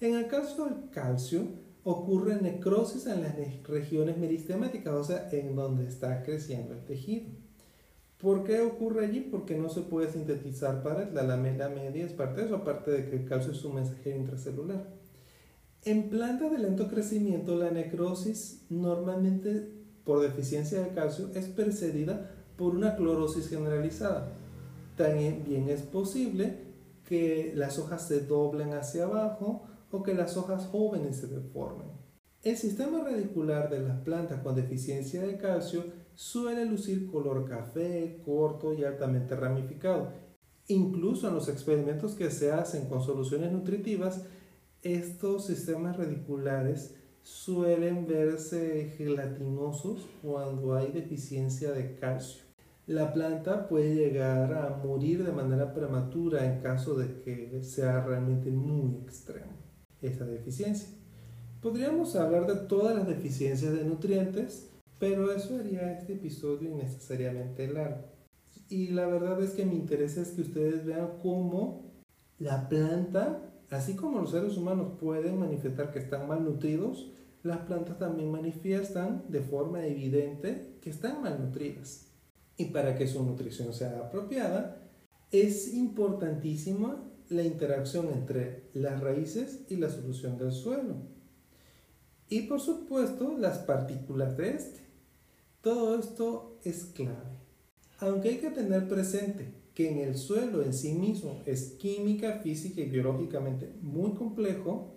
En 0.00 0.14
el 0.14 0.26
caso 0.28 0.64
del 0.64 0.88
calcio, 0.88 1.42
ocurre 1.84 2.40
necrosis 2.40 3.06
en 3.06 3.22
las 3.22 3.34
regiones 3.64 4.18
meristemáticas, 4.18 4.94
o 4.94 5.04
sea, 5.04 5.28
en 5.32 5.54
donde 5.56 5.86
está 5.86 6.22
creciendo 6.22 6.74
el 6.74 6.84
tejido. 6.84 7.26
¿Por 8.18 8.44
qué 8.44 8.60
ocurre 8.60 9.06
allí? 9.06 9.20
Porque 9.20 9.56
no 9.56 9.70
se 9.70 9.80
puede 9.80 10.12
sintetizar 10.12 10.82
pared, 10.82 11.08
la 11.12 11.22
lamela 11.22 11.70
media 11.70 12.04
es 12.04 12.12
parte 12.12 12.40
de 12.40 12.46
eso, 12.48 12.56
aparte 12.56 12.90
de 12.90 13.08
que 13.08 13.16
el 13.16 13.24
calcio 13.24 13.52
es 13.52 13.64
un 13.64 13.76
mensajero 13.76 14.18
intracelular. 14.18 14.86
En 15.84 16.10
plantas 16.10 16.52
de 16.52 16.58
lento 16.58 16.88
crecimiento, 16.88 17.56
la 17.56 17.70
necrosis 17.70 18.66
normalmente 18.68 19.70
por 20.04 20.20
deficiencia 20.20 20.82
de 20.82 20.90
calcio 20.90 21.30
es 21.34 21.46
precedida 21.48 22.30
por 22.58 22.74
una 22.74 22.96
clorosis 22.96 23.48
generalizada. 23.48 24.34
También 24.96 25.70
es 25.70 25.80
posible 25.80 26.58
que 27.08 27.52
las 27.56 27.78
hojas 27.78 28.06
se 28.06 28.20
doblen 28.20 28.74
hacia 28.74 29.04
abajo 29.04 29.62
o 29.90 30.02
que 30.02 30.14
las 30.14 30.36
hojas 30.36 30.66
jóvenes 30.66 31.16
se 31.16 31.26
deformen. 31.26 31.88
El 32.42 32.56
sistema 32.56 33.04
radicular 33.04 33.68
de 33.68 33.80
las 33.80 34.00
plantas 34.00 34.40
con 34.42 34.54
deficiencia 34.54 35.20
de 35.20 35.36
calcio 35.36 35.84
suele 36.14 36.64
lucir 36.64 37.10
color 37.10 37.44
café, 37.46 38.22
corto 38.24 38.72
y 38.72 38.82
altamente 38.82 39.36
ramificado. 39.36 40.12
Incluso 40.68 41.28
en 41.28 41.34
los 41.34 41.48
experimentos 41.50 42.14
que 42.14 42.30
se 42.30 42.50
hacen 42.50 42.88
con 42.88 43.02
soluciones 43.02 43.52
nutritivas, 43.52 44.24
estos 44.80 45.46
sistemas 45.46 45.98
radiculares 45.98 46.94
suelen 47.22 48.06
verse 48.06 48.94
gelatinosos 48.96 50.08
cuando 50.22 50.74
hay 50.74 50.92
deficiencia 50.92 51.72
de 51.72 51.96
calcio. 51.96 52.42
La 52.86 53.12
planta 53.12 53.68
puede 53.68 53.94
llegar 53.94 54.54
a 54.54 54.80
morir 54.82 55.24
de 55.24 55.32
manera 55.32 55.74
prematura 55.74 56.46
en 56.46 56.62
caso 56.62 56.94
de 56.94 57.20
que 57.20 57.62
sea 57.62 58.02
realmente 58.02 58.50
muy 58.50 58.96
extremo 59.02 59.59
esa 60.02 60.24
deficiencia. 60.24 60.88
Podríamos 61.60 62.16
hablar 62.16 62.46
de 62.46 62.66
todas 62.66 62.96
las 62.96 63.06
deficiencias 63.06 63.72
de 63.72 63.84
nutrientes, 63.84 64.70
pero 64.98 65.32
eso 65.32 65.56
haría 65.56 65.92
este 65.92 66.14
episodio 66.14 66.70
innecesariamente 66.70 67.68
largo. 67.68 68.04
Y 68.68 68.88
la 68.88 69.06
verdad 69.06 69.42
es 69.42 69.50
que 69.50 69.66
mi 69.66 69.76
interés 69.76 70.16
es 70.16 70.30
que 70.30 70.42
ustedes 70.42 70.84
vean 70.84 71.18
cómo 71.22 71.90
la 72.38 72.68
planta, 72.68 73.42
así 73.70 73.94
como 73.94 74.20
los 74.20 74.30
seres 74.30 74.56
humanos 74.56 74.92
pueden 74.98 75.38
manifestar 75.38 75.90
que 75.90 75.98
están 75.98 76.28
malnutridos, 76.28 77.10
las 77.42 77.58
plantas 77.58 77.98
también 77.98 78.30
manifiestan 78.30 79.24
de 79.28 79.40
forma 79.40 79.86
evidente 79.86 80.76
que 80.80 80.90
están 80.90 81.22
malnutridas. 81.22 82.06
Y 82.56 82.66
para 82.66 82.94
que 82.94 83.06
su 83.06 83.24
nutrición 83.24 83.72
sea 83.72 83.98
apropiada, 83.98 84.89
es 85.30 85.74
importantísimo 85.74 87.10
la 87.28 87.44
interacción 87.44 88.08
entre 88.08 88.64
las 88.74 89.00
raíces 89.00 89.60
y 89.68 89.76
la 89.76 89.88
solución 89.88 90.36
del 90.36 90.52
suelo. 90.52 90.96
Y 92.28 92.42
por 92.42 92.60
supuesto 92.60 93.36
las 93.38 93.58
partículas 93.58 94.36
de 94.36 94.50
este. 94.50 94.80
Todo 95.60 95.98
esto 95.98 96.58
es 96.64 96.84
clave. 96.86 97.38
Aunque 97.98 98.30
hay 98.30 98.38
que 98.38 98.50
tener 98.50 98.88
presente 98.88 99.52
que 99.74 99.90
en 99.90 99.98
el 99.98 100.16
suelo 100.16 100.62
en 100.62 100.72
sí 100.72 100.94
mismo 100.94 101.42
es 101.46 101.72
química, 101.72 102.40
física 102.42 102.80
y 102.80 102.88
biológicamente 102.88 103.72
muy 103.82 104.12
complejo, 104.12 104.94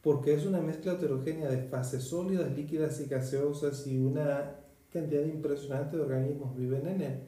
porque 0.00 0.34
es 0.34 0.46
una 0.46 0.60
mezcla 0.60 0.92
heterogénea 0.92 1.48
de 1.48 1.64
fases 1.64 2.04
sólidas, 2.04 2.56
líquidas 2.56 3.00
y 3.00 3.06
gaseosas 3.06 3.86
y 3.86 3.98
una 3.98 4.56
cantidad 4.90 5.24
impresionante 5.24 5.96
de 5.96 6.02
organismos 6.02 6.56
viven 6.56 6.86
en 6.86 7.00
él. 7.02 7.20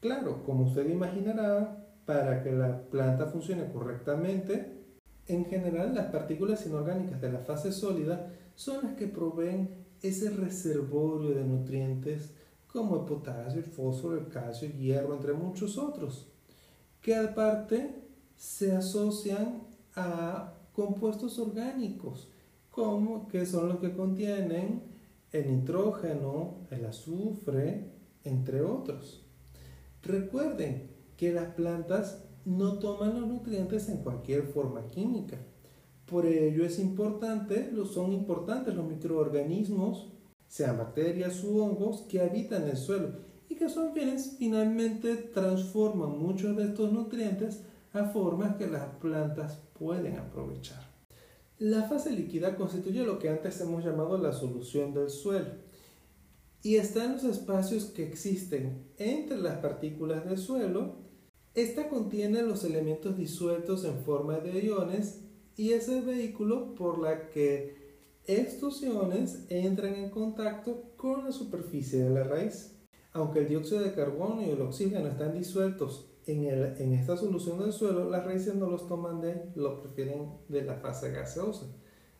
Claro, 0.00 0.42
como 0.44 0.64
usted 0.64 0.88
imaginará, 0.88 1.81
para 2.04 2.42
que 2.42 2.52
la 2.52 2.82
planta 2.82 3.26
funcione 3.26 3.70
correctamente, 3.72 4.82
en 5.26 5.44
general 5.44 5.94
las 5.94 6.06
partículas 6.06 6.66
inorgánicas 6.66 7.20
de 7.20 7.32
la 7.32 7.38
fase 7.38 7.72
sólida 7.72 8.32
son 8.54 8.84
las 8.84 8.94
que 8.94 9.06
proveen 9.06 9.86
ese 10.02 10.30
reservorio 10.30 11.30
de 11.30 11.44
nutrientes 11.44 12.34
como 12.66 12.96
el 12.96 13.04
potasio, 13.04 13.60
el 13.60 13.66
fósforo, 13.66 14.18
el 14.18 14.28
calcio, 14.28 14.66
el 14.66 14.78
hierro, 14.78 15.14
entre 15.14 15.32
muchos 15.32 15.78
otros, 15.78 16.28
que 17.00 17.14
aparte 17.14 18.02
se 18.34 18.74
asocian 18.74 19.62
a 19.94 20.54
compuestos 20.72 21.38
orgánicos, 21.38 22.30
como 22.70 23.28
que 23.28 23.44
son 23.44 23.68
los 23.68 23.78
que 23.78 23.92
contienen 23.92 24.82
el 25.32 25.50
nitrógeno, 25.50 26.66
el 26.70 26.84
azufre, 26.86 27.92
entre 28.24 28.62
otros. 28.62 29.24
Recuerden 30.02 30.91
que 31.22 31.30
las 31.30 31.54
plantas 31.54 32.24
no 32.44 32.80
toman 32.80 33.20
los 33.20 33.28
nutrientes 33.28 33.88
en 33.88 33.98
cualquier 33.98 34.42
forma 34.42 34.88
química. 34.88 35.38
Por 36.04 36.26
ello 36.26 36.64
es 36.64 36.80
importante, 36.80 37.70
son 37.84 38.10
importantes 38.10 38.74
los 38.74 38.84
microorganismos, 38.84 40.10
sean 40.48 40.78
bacterias 40.78 41.44
u 41.44 41.60
hongos, 41.60 42.00
que 42.08 42.20
habitan 42.20 42.68
el 42.68 42.76
suelo 42.76 43.20
y 43.48 43.54
que 43.54 43.68
son 43.68 43.92
quienes 43.92 44.34
finalmente 44.36 45.14
transforman 45.14 46.18
muchos 46.18 46.56
de 46.56 46.64
estos 46.64 46.92
nutrientes 46.92 47.62
a 47.92 48.06
formas 48.06 48.56
que 48.56 48.66
las 48.66 48.88
plantas 48.96 49.62
pueden 49.78 50.18
aprovechar. 50.18 50.82
La 51.60 51.84
fase 51.84 52.10
líquida 52.10 52.56
constituye 52.56 53.04
lo 53.04 53.20
que 53.20 53.28
antes 53.28 53.60
hemos 53.60 53.84
llamado 53.84 54.18
la 54.18 54.32
solución 54.32 54.92
del 54.92 55.08
suelo 55.08 55.50
y 56.64 56.76
está 56.76 57.04
en 57.04 57.12
los 57.12 57.24
espacios 57.24 57.84
que 57.86 58.04
existen 58.04 58.88
entre 58.96 59.38
las 59.38 59.58
partículas 59.58 60.24
del 60.24 60.38
suelo. 60.38 61.11
Esta 61.54 61.90
contiene 61.90 62.42
los 62.42 62.64
elementos 62.64 63.16
disueltos 63.18 63.84
en 63.84 63.98
forma 63.98 64.38
de 64.38 64.64
iones 64.64 65.20
y 65.54 65.72
es 65.72 65.86
el 65.88 66.02
vehículo 66.02 66.74
por 66.74 66.98
la 66.98 67.28
que 67.28 67.76
estos 68.24 68.82
iones 68.82 69.44
entran 69.50 69.94
en 69.96 70.08
contacto 70.08 70.94
con 70.96 71.24
la 71.24 71.32
superficie 71.32 72.04
de 72.04 72.10
la 72.10 72.24
raíz. 72.24 72.78
Aunque 73.12 73.40
el 73.40 73.48
dióxido 73.48 73.82
de 73.82 73.92
carbono 73.92 74.40
y 74.40 74.48
el 74.48 74.62
oxígeno 74.62 75.08
están 75.08 75.34
disueltos 75.34 76.08
en, 76.26 76.94
esta 76.94 77.18
solución 77.18 77.58
del 77.58 77.72
suelo, 77.72 78.08
las 78.08 78.24
raíces 78.24 78.54
no 78.54 78.70
los 78.70 78.86
toman 78.86 79.20
de, 79.20 79.50
lo 79.54 79.82
prefieren 79.82 80.30
de 80.48 80.62
la 80.62 80.76
fase 80.76 81.10
gaseosa. 81.10 81.66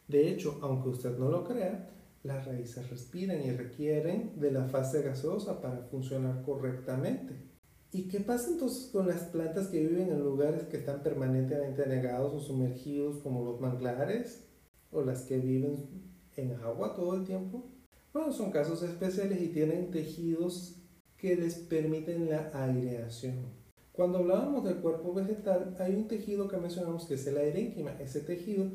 De 0.08 0.28
hecho, 0.28 0.58
aunque 0.60 0.90
usted 0.90 1.16
no 1.16 1.30
lo 1.30 1.44
crea, 1.44 1.88
las 2.22 2.44
raíces 2.44 2.90
respiran 2.90 3.42
y 3.42 3.52
requieren 3.52 4.38
de 4.38 4.50
la 4.50 4.64
fase 4.64 5.00
gaseosa 5.00 5.62
para 5.62 5.84
funcionar 5.84 6.42
correctamente. 6.42 7.51
¿Y 7.94 8.08
qué 8.08 8.20
pasa 8.20 8.48
entonces 8.50 8.88
con 8.90 9.06
las 9.06 9.24
plantas 9.24 9.68
que 9.68 9.86
viven 9.86 10.08
en 10.08 10.20
lugares 10.20 10.64
que 10.64 10.78
están 10.78 11.02
permanentemente 11.02 11.82
anegados 11.82 12.32
o 12.32 12.40
sumergidos, 12.40 13.18
como 13.18 13.44
los 13.44 13.60
manglares, 13.60 14.48
o 14.90 15.02
las 15.02 15.22
que 15.24 15.36
viven 15.36 15.90
en 16.36 16.52
agua 16.52 16.94
todo 16.94 17.14
el 17.14 17.24
tiempo? 17.24 17.70
Bueno, 18.14 18.32
son 18.32 18.50
casos 18.50 18.82
especiales 18.82 19.42
y 19.42 19.48
tienen 19.48 19.90
tejidos 19.90 20.76
que 21.18 21.36
les 21.36 21.56
permiten 21.56 22.30
la 22.30 22.50
aireación. 22.54 23.44
Cuando 23.92 24.18
hablábamos 24.18 24.64
del 24.64 24.76
cuerpo 24.76 25.12
vegetal, 25.12 25.76
hay 25.78 25.94
un 25.94 26.08
tejido 26.08 26.48
que 26.48 26.56
mencionamos 26.56 27.04
que 27.04 27.14
es 27.14 27.26
el 27.26 27.36
aerénquima. 27.36 27.92
Ese 28.00 28.20
tejido 28.20 28.70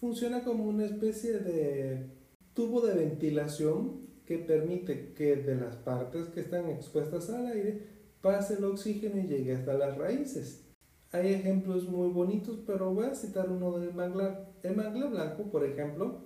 funciona 0.00 0.42
como 0.42 0.64
una 0.64 0.86
especie 0.86 1.38
de 1.38 2.10
tubo 2.52 2.80
de 2.80 2.94
ventilación 2.94 4.06
que 4.24 4.38
permite 4.38 5.12
que 5.14 5.36
de 5.36 5.54
las 5.54 5.76
partes 5.76 6.26
que 6.30 6.40
están 6.40 6.68
expuestas 6.68 7.30
al 7.30 7.46
aire 7.46 7.95
pase 8.26 8.54
el 8.54 8.64
oxígeno 8.64 9.20
y 9.20 9.28
llegue 9.28 9.54
hasta 9.54 9.74
las 9.74 9.96
raíces. 9.96 10.64
Hay 11.12 11.32
ejemplos 11.32 11.88
muy 11.88 12.08
bonitos, 12.08 12.58
pero 12.66 12.92
voy 12.92 13.06
a 13.06 13.14
citar 13.14 13.48
uno 13.48 13.78
del 13.78 13.94
manglar. 13.94 14.52
El 14.64 14.74
manglar 14.74 15.10
blanco, 15.10 15.44
por 15.44 15.64
ejemplo, 15.64 16.22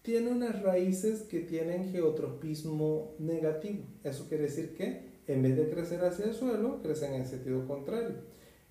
tiene 0.00 0.32
unas 0.32 0.62
raíces 0.62 1.24
que 1.24 1.40
tienen 1.40 1.92
geotropismo 1.92 3.16
negativo. 3.18 3.84
Eso 4.02 4.28
quiere 4.28 4.44
decir 4.44 4.74
que 4.74 5.20
en 5.26 5.42
vez 5.42 5.54
de 5.56 5.68
crecer 5.68 6.02
hacia 6.02 6.24
el 6.24 6.32
suelo, 6.34 6.80
crecen 6.80 7.12
en 7.12 7.26
sentido 7.26 7.66
contrario. 7.66 8.14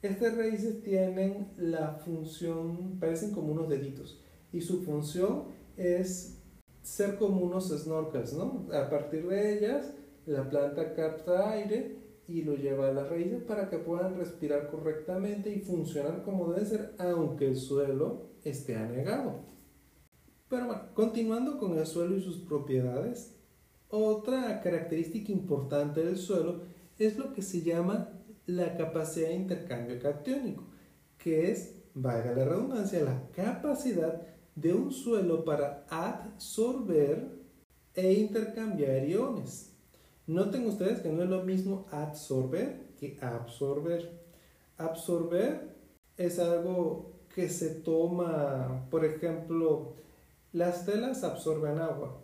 Estas 0.01 0.35
raíces 0.35 0.81
tienen 0.81 1.51
la 1.57 1.99
función, 2.03 2.99
parecen 2.99 3.31
como 3.31 3.51
unos 3.53 3.69
deditos, 3.69 4.19
y 4.51 4.61
su 4.61 4.81
función 4.81 5.43
es 5.77 6.39
ser 6.81 7.17
como 7.17 7.41
unos 7.41 7.69
snorkels, 7.69 8.33
¿no? 8.33 8.67
A 8.73 8.89
partir 8.89 9.27
de 9.27 9.57
ellas, 9.57 9.93
la 10.25 10.49
planta 10.49 10.95
capta 10.95 11.51
aire 11.51 12.00
y 12.31 12.43
lo 12.43 12.55
lleva 12.55 12.87
a 12.87 12.93
las 12.93 13.09
raíces 13.09 13.43
para 13.43 13.69
que 13.69 13.77
puedan 13.77 14.15
respirar 14.15 14.69
correctamente 14.69 15.53
y 15.53 15.59
funcionar 15.59 16.23
como 16.23 16.53
debe 16.53 16.65
ser, 16.65 16.95
aunque 16.97 17.47
el 17.47 17.57
suelo 17.57 18.29
esté 18.43 18.77
anegado. 18.77 19.41
Pero 20.47 20.67
bueno, 20.67 20.81
continuando 20.93 21.57
con 21.57 21.77
el 21.77 21.85
suelo 21.85 22.15
y 22.15 22.21
sus 22.21 22.37
propiedades, 22.37 23.35
otra 23.89 24.61
característica 24.61 25.31
importante 25.31 26.03
del 26.03 26.17
suelo 26.17 26.61
es 26.97 27.17
lo 27.17 27.33
que 27.33 27.41
se 27.41 27.61
llama 27.61 28.09
la 28.45 28.77
capacidad 28.77 29.27
de 29.27 29.35
intercambio 29.35 29.99
catiónico, 29.99 30.63
que 31.17 31.51
es, 31.51 31.75
valga 31.93 32.33
la 32.33 32.45
redundancia, 32.45 33.03
la 33.03 33.27
capacidad 33.31 34.21
de 34.55 34.73
un 34.73 34.91
suelo 34.91 35.43
para 35.43 35.85
absorber 35.89 37.29
e 37.93 38.13
intercambiar 38.13 39.05
iones. 39.05 39.70
Noten 40.31 40.65
ustedes 40.65 41.01
que 41.01 41.09
no 41.09 41.23
es 41.23 41.29
lo 41.29 41.43
mismo 41.43 41.87
absorber 41.91 42.95
que 42.97 43.17
absorber. 43.19 44.17
Absorber 44.77 45.75
es 46.15 46.39
algo 46.39 47.19
que 47.35 47.49
se 47.49 47.81
toma, 47.81 48.87
por 48.89 49.03
ejemplo, 49.03 49.95
las 50.53 50.85
telas 50.85 51.25
absorben 51.25 51.79
agua. 51.79 52.23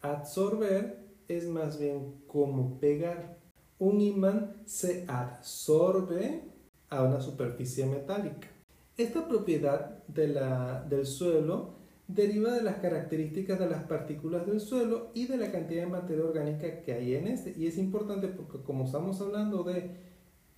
Absorber 0.00 1.04
es 1.28 1.46
más 1.46 1.78
bien 1.78 2.22
como 2.26 2.80
pegar. 2.80 3.36
Un 3.78 4.00
imán 4.00 4.62
se 4.64 5.04
absorbe 5.06 6.44
a 6.88 7.02
una 7.02 7.20
superficie 7.20 7.84
metálica. 7.84 8.48
Esta 8.96 9.28
propiedad 9.28 10.02
de 10.06 10.28
la, 10.28 10.86
del 10.88 11.04
suelo 11.04 11.81
deriva 12.14 12.52
de 12.52 12.62
las 12.62 12.76
características 12.76 13.58
de 13.58 13.68
las 13.68 13.84
partículas 13.84 14.46
del 14.46 14.60
suelo 14.60 15.10
y 15.14 15.26
de 15.26 15.36
la 15.36 15.50
cantidad 15.50 15.84
de 15.84 15.90
materia 15.90 16.24
orgánica 16.24 16.80
que 16.82 16.92
hay 16.92 17.14
en 17.14 17.28
este. 17.28 17.54
Y 17.56 17.66
es 17.66 17.78
importante 17.78 18.28
porque 18.28 18.62
como 18.64 18.84
estamos 18.84 19.20
hablando 19.20 19.62
de 19.62 19.90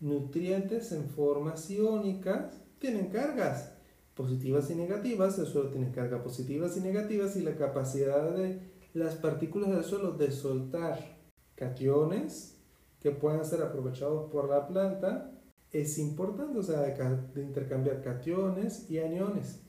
nutrientes 0.01 0.93
en 0.93 1.09
formas 1.09 1.71
iónicas, 1.71 2.63
tienen 2.79 3.07
cargas 3.09 3.73
positivas 4.15 4.71
y 4.71 4.75
negativas. 4.75 5.39
El 5.39 5.47
suelo 5.47 5.71
tiene 5.71 5.91
cargas 5.91 6.23
positivas 6.23 6.77
y 6.77 6.81
negativas 6.81 7.37
y 7.37 7.43
la 7.43 7.57
capacidad 7.57 8.35
de 8.35 8.61
las 8.93 9.17
partículas 9.17 9.71
del 9.71 9.85
suelo 9.85 10.13
de 10.13 10.31
soltar 10.31 11.19
cationes 11.55 12.59
que 13.01 13.11
puedan 13.11 13.45
ser 13.45 13.63
aprovechados 13.63 14.31
por 14.31 14.49
la 14.49 14.67
planta 14.67 15.31
es 15.73 15.99
importante, 15.99 16.59
o 16.59 16.63
sea, 16.63 16.81
de, 16.81 17.43
intercambiar 17.43 18.01
cationes 18.01 18.89
y 18.89 18.99
aniones. 18.99 19.64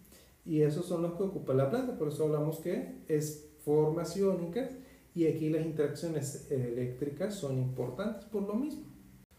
Y 0.45 0.61
esos 0.61 0.85
son 0.85 1.01
los 1.01 1.13
que 1.15 1.23
ocupa 1.23 1.53
la 1.53 1.69
planta, 1.69 1.97
por 1.97 2.09
eso 2.09 2.25
hablamos 2.25 2.59
que 2.59 3.03
es 3.07 3.49
formas 3.63 4.15
iónicas 4.15 4.69
y 5.15 5.25
aquí 5.25 5.49
las 5.49 5.65
interacciones 5.65 6.51
eléctricas 6.51 7.33
son 7.33 7.57
importantes 7.57 8.25
por 8.25 8.43
lo 8.43 8.53
mismo. 8.53 8.83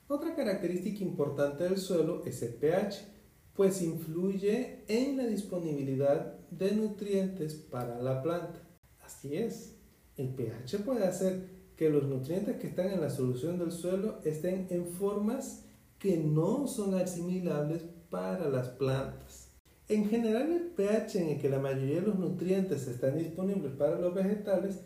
Otra 0.09 0.35
característica 0.35 1.05
importante 1.05 1.65
del 1.65 1.79
suelo 1.79 2.25
es 2.25 2.43
el 2.43 2.55
pH, 2.55 3.07
pues 3.55 3.83
influye 3.83 4.85
en 4.89 5.17
la 5.17 5.27
disponibilidad 5.27 6.39
de 6.51 6.73
nutrientes 6.73 7.55
para 7.55 8.01
la 8.01 8.23
planta. 8.23 8.61
Así 9.05 9.37
es, 9.37 9.77
el 10.17 10.29
pH 10.29 10.79
puede 10.85 11.05
hacer 11.05 11.57
que 11.77 11.91
los 11.91 12.05
nutrientes 12.05 12.57
que 12.57 12.69
están 12.69 12.89
en 12.91 13.01
la 13.01 13.11
solución 13.11 13.59
del 13.59 13.71
suelo 13.71 14.19
estén 14.25 14.67
en 14.71 14.87
formas 14.87 15.65
que 15.99 16.17
no 16.17 16.67
son 16.67 16.95
asimilables 16.95 17.85
para 18.11 18.49
las 18.49 18.69
plantas. 18.71 19.46
En 19.89 20.09
general 20.09 20.51
el 20.51 20.63
pH 20.73 21.21
en 21.21 21.29
el 21.29 21.41
que 21.41 21.49
la 21.49 21.61
mayoría 21.61 22.01
de 22.01 22.07
los 22.09 22.19
nutrientes 22.19 22.89
están 22.89 23.17
disponibles 23.17 23.73
para 23.75 24.01
los 24.01 24.13
vegetales 24.13 24.81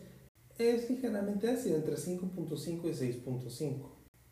es 0.59 0.89
ligeramente 0.91 1.49
ácido, 1.49 1.77
entre 1.77 1.95
5.5 1.95 2.85
y 2.85 3.23
6.5. 3.25 3.89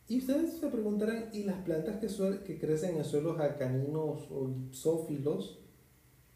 Y 0.08 0.19
ustedes 0.19 0.53
se 0.60 0.67
preguntarán, 0.67 1.29
¿y 1.34 1.43
las 1.43 1.58
plantas 1.63 1.97
que, 1.97 2.43
que 2.43 2.60
crecen 2.60 2.97
en 2.97 3.03
suelos 3.03 3.39
alcaninos 3.39 4.27
o 4.29 4.47
gipsófilos? 4.47 5.60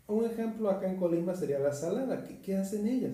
Un 0.07 0.25
ejemplo 0.25 0.69
acá 0.69 0.89
en 0.89 0.97
Colima 0.97 1.35
sería 1.35 1.59
la 1.59 1.73
salada. 1.73 2.23
qué 2.23 2.55
hacen 2.55 2.87
ellas? 2.87 3.13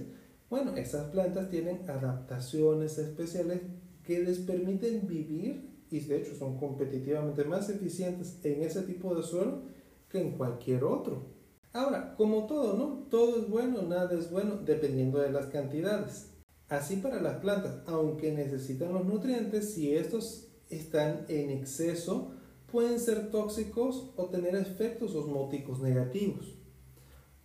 Bueno, 0.49 0.75
esas 0.77 1.11
plantas 1.11 1.49
tienen 1.49 1.89
adaptaciones 1.89 2.97
especiales 2.97 3.61
que 4.03 4.19
les 4.19 4.39
permiten 4.39 5.05
vivir 5.05 5.69
y 5.91 5.99
de 5.99 6.17
hecho 6.17 6.35
son 6.35 6.57
competitivamente 6.57 7.43
más 7.43 7.69
eficientes 7.69 8.39
en 8.43 8.63
ese 8.63 8.83
tipo 8.83 9.13
de 9.15 9.23
suelo 9.23 9.78
que 10.09 10.19
en 10.21 10.37
cualquier 10.37 10.83
otro. 10.83 11.27
Ahora, 11.71 12.15
como 12.15 12.47
todo, 12.47 12.73
¿no? 12.73 13.07
Todo 13.09 13.39
es 13.39 13.49
bueno, 13.49 13.83
nada 13.83 14.17
es 14.17 14.31
bueno, 14.31 14.57
dependiendo 14.65 15.19
de 15.19 15.31
las 15.31 15.47
cantidades. 15.47 16.31
Así 16.67 16.97
para 16.97 17.21
las 17.21 17.37
plantas, 17.37 17.81
aunque 17.87 18.31
necesitan 18.31 18.93
los 18.93 19.05
nutrientes, 19.05 19.73
si 19.73 19.93
estos 19.95 20.47
están 20.69 21.25
en 21.27 21.49
exceso, 21.51 22.31
pueden 22.71 22.99
ser 22.99 23.31
tóxicos 23.31 24.11
o 24.15 24.25
tener 24.25 24.55
efectos 24.55 25.15
osmóticos 25.15 25.79
negativos. 25.79 26.55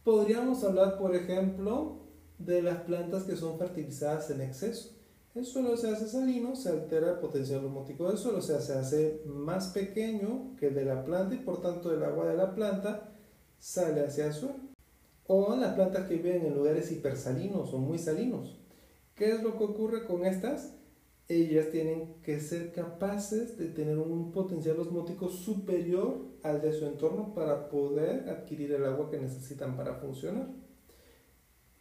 Podríamos 0.02 0.64
hablar, 0.64 0.98
por 0.98 1.14
ejemplo, 1.14 2.04
de 2.38 2.62
las 2.62 2.82
plantas 2.82 3.24
que 3.24 3.36
son 3.36 3.58
fertilizadas 3.58 4.30
en 4.30 4.42
exceso. 4.42 4.93
El 5.34 5.44
suelo 5.44 5.76
se 5.76 5.90
hace 5.90 6.06
salino, 6.06 6.54
se 6.54 6.68
altera 6.68 7.10
el 7.10 7.18
potencial 7.18 7.64
osmótico 7.64 8.06
del 8.08 8.18
suelo, 8.18 8.38
o 8.38 8.42
sea, 8.42 8.60
se 8.60 8.74
hace 8.74 9.22
más 9.26 9.68
pequeño 9.68 10.54
que 10.56 10.70
de 10.70 10.84
la 10.84 11.04
planta 11.04 11.34
y 11.34 11.38
por 11.38 11.60
tanto 11.60 11.92
el 11.92 12.04
agua 12.04 12.26
de 12.26 12.36
la 12.36 12.54
planta 12.54 13.12
sale 13.58 14.06
hacia 14.06 14.26
el 14.26 14.32
suelo. 14.32 14.54
O 15.26 15.56
las 15.56 15.74
plantas 15.74 16.06
que 16.06 16.16
viven 16.16 16.46
en 16.46 16.54
lugares 16.54 16.92
hipersalinos 16.92 17.74
o 17.74 17.78
muy 17.78 17.98
salinos. 17.98 18.60
¿Qué 19.16 19.32
es 19.32 19.42
lo 19.42 19.58
que 19.58 19.64
ocurre 19.64 20.06
con 20.06 20.24
estas? 20.24 20.76
Ellas 21.26 21.70
tienen 21.72 22.14
que 22.22 22.38
ser 22.38 22.72
capaces 22.72 23.58
de 23.58 23.68
tener 23.68 23.98
un 23.98 24.30
potencial 24.30 24.78
osmótico 24.78 25.28
superior 25.28 26.26
al 26.44 26.60
de 26.60 26.72
su 26.72 26.86
entorno 26.86 27.34
para 27.34 27.70
poder 27.70 28.28
adquirir 28.28 28.70
el 28.72 28.84
agua 28.84 29.10
que 29.10 29.18
necesitan 29.18 29.76
para 29.76 29.94
funcionar. 29.94 30.46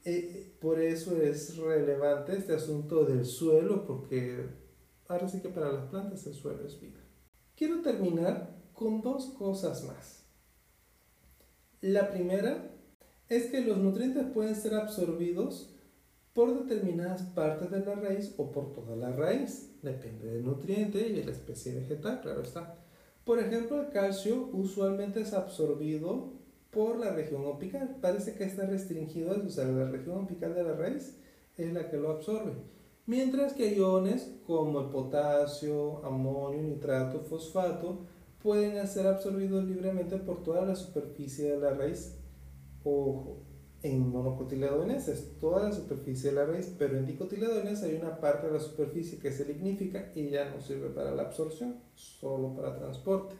Eh, 0.05 0.57
por 0.59 0.79
eso 0.81 1.21
es 1.21 1.57
relevante 1.57 2.35
este 2.35 2.53
asunto 2.53 3.05
del 3.05 3.25
suelo, 3.25 3.85
porque 3.85 4.45
ahora 5.07 5.29
sí 5.29 5.41
que 5.41 5.49
para 5.49 5.71
las 5.71 5.85
plantas 5.85 6.25
el 6.27 6.33
suelo 6.33 6.65
es 6.65 6.79
vida. 6.79 6.99
Quiero 7.55 7.81
terminar 7.81 8.55
con 8.73 9.01
dos 9.01 9.27
cosas 9.37 9.83
más. 9.85 10.25
La 11.81 12.09
primera 12.09 12.71
es 13.29 13.45
que 13.45 13.61
los 13.61 13.77
nutrientes 13.77 14.25
pueden 14.33 14.55
ser 14.55 14.73
absorbidos 14.75 15.73
por 16.33 16.65
determinadas 16.65 17.21
partes 17.21 17.69
de 17.71 17.85
la 17.85 17.95
raíz 17.95 18.33
o 18.37 18.51
por 18.51 18.73
toda 18.73 18.95
la 18.95 19.11
raíz. 19.11 19.71
Depende 19.81 20.31
del 20.31 20.43
nutriente 20.43 21.07
y 21.07 21.13
de 21.13 21.25
la 21.25 21.31
especie 21.31 21.75
vegetal, 21.75 22.21
claro 22.21 22.41
está. 22.41 22.77
Por 23.23 23.39
ejemplo, 23.39 23.81
el 23.81 23.89
calcio 23.89 24.49
usualmente 24.51 25.21
es 25.21 25.33
absorbido 25.33 26.33
por 26.73 26.99
la 26.99 27.11
región 27.11 27.45
apical. 27.47 27.97
Parece 28.01 28.35
que 28.35 28.43
está 28.43 28.65
restringido 28.65 29.35
o 29.45 29.49
sea, 29.49 29.65
la 29.65 29.89
región 29.89 30.23
apical 30.23 30.53
de 30.53 30.63
la 30.63 30.73
raíz 30.73 31.17
es 31.57 31.73
la 31.73 31.89
que 31.89 31.97
lo 31.97 32.11
absorbe. 32.11 32.53
Mientras 33.05 33.53
que 33.53 33.75
iones 33.75 34.33
como 34.47 34.79
el 34.79 34.89
potasio, 34.89 36.03
amonio, 36.05 36.61
nitrato, 36.61 37.19
fosfato 37.19 38.05
pueden 38.41 38.87
ser 38.87 39.07
absorbidos 39.07 39.65
libremente 39.65 40.17
por 40.17 40.43
toda 40.43 40.65
la 40.65 40.75
superficie 40.75 41.51
de 41.51 41.59
la 41.59 41.73
raíz. 41.73 42.17
Ojo, 42.83 43.43
en 43.81 44.09
monocotiledones 44.09 45.09
es 45.09 45.37
toda 45.39 45.63
la 45.63 45.73
superficie 45.73 46.29
de 46.29 46.37
la 46.37 46.45
raíz, 46.45 46.73
pero 46.77 46.97
en 46.97 47.05
dicotiledones 47.05 47.83
hay 47.83 47.95
una 47.95 48.19
parte 48.19 48.47
de 48.47 48.53
la 48.53 48.59
superficie 48.59 49.19
que 49.19 49.31
se 49.31 49.45
lignifica 49.45 50.11
y 50.15 50.29
ya 50.29 50.49
no 50.49 50.61
sirve 50.61 50.89
para 50.89 51.11
la 51.11 51.23
absorción, 51.23 51.81
solo 51.93 52.55
para 52.55 52.77
transporte. 52.77 53.35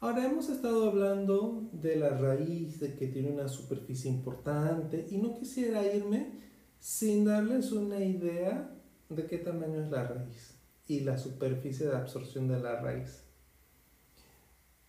Ahora 0.00 0.26
hemos 0.26 0.48
estado 0.48 0.88
hablando 0.88 1.68
de 1.72 1.96
la 1.96 2.10
raíz, 2.10 2.78
de 2.78 2.94
que 2.94 3.08
tiene 3.08 3.32
una 3.32 3.48
superficie 3.48 4.08
importante 4.08 5.08
y 5.10 5.18
no 5.18 5.34
quisiera 5.34 5.84
irme 5.92 6.38
sin 6.78 7.24
darles 7.24 7.72
una 7.72 7.98
idea 8.04 8.78
de 9.08 9.26
qué 9.26 9.38
tamaño 9.38 9.82
es 9.82 9.90
la 9.90 10.06
raíz 10.06 10.54
y 10.86 11.00
la 11.00 11.18
superficie 11.18 11.86
de 11.86 11.96
absorción 11.96 12.46
de 12.46 12.60
la 12.60 12.80
raíz. 12.80 13.24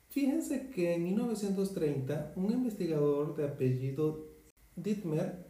Fíjense 0.09 0.69
que 0.69 0.93
en 0.93 1.03
1930 1.05 2.33
un 2.35 2.51
investigador 2.51 3.35
de 3.35 3.45
apellido 3.45 4.27
Dittmer 4.75 5.47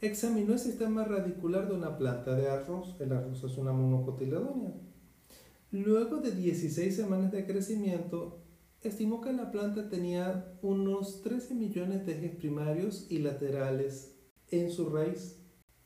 examinó 0.00 0.54
el 0.54 0.58
sistema 0.58 1.04
radicular 1.04 1.68
de 1.68 1.74
una 1.74 1.98
planta 1.98 2.34
de 2.34 2.48
arroz. 2.48 2.96
El 2.98 3.12
arroz 3.12 3.44
es 3.44 3.58
una 3.58 3.72
monocotiledónea. 3.72 4.72
Luego 5.70 6.18
de 6.18 6.32
16 6.32 6.96
semanas 6.96 7.30
de 7.32 7.46
crecimiento, 7.46 8.41
estimó 8.82 9.20
que 9.20 9.32
la 9.32 9.50
planta 9.50 9.88
tenía 9.88 10.58
unos 10.62 11.22
13 11.22 11.54
millones 11.54 12.06
de 12.06 12.12
ejes 12.12 12.36
primarios 12.36 13.06
y 13.10 13.18
laterales 13.18 14.16
en 14.48 14.70
su 14.70 14.88
raíz 14.90 15.38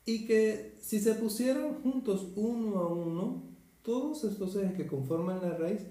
y 0.05 0.25
que 0.25 0.77
si 0.79 0.99
se 0.99 1.15
pusieran 1.15 1.81
juntos 1.81 2.31
uno 2.35 2.79
a 2.79 2.87
uno, 2.87 3.43
todos 3.81 4.23
estos 4.23 4.55
ejes 4.55 4.73
que 4.73 4.87
conforman 4.87 5.41
la 5.41 5.57
raíz 5.57 5.85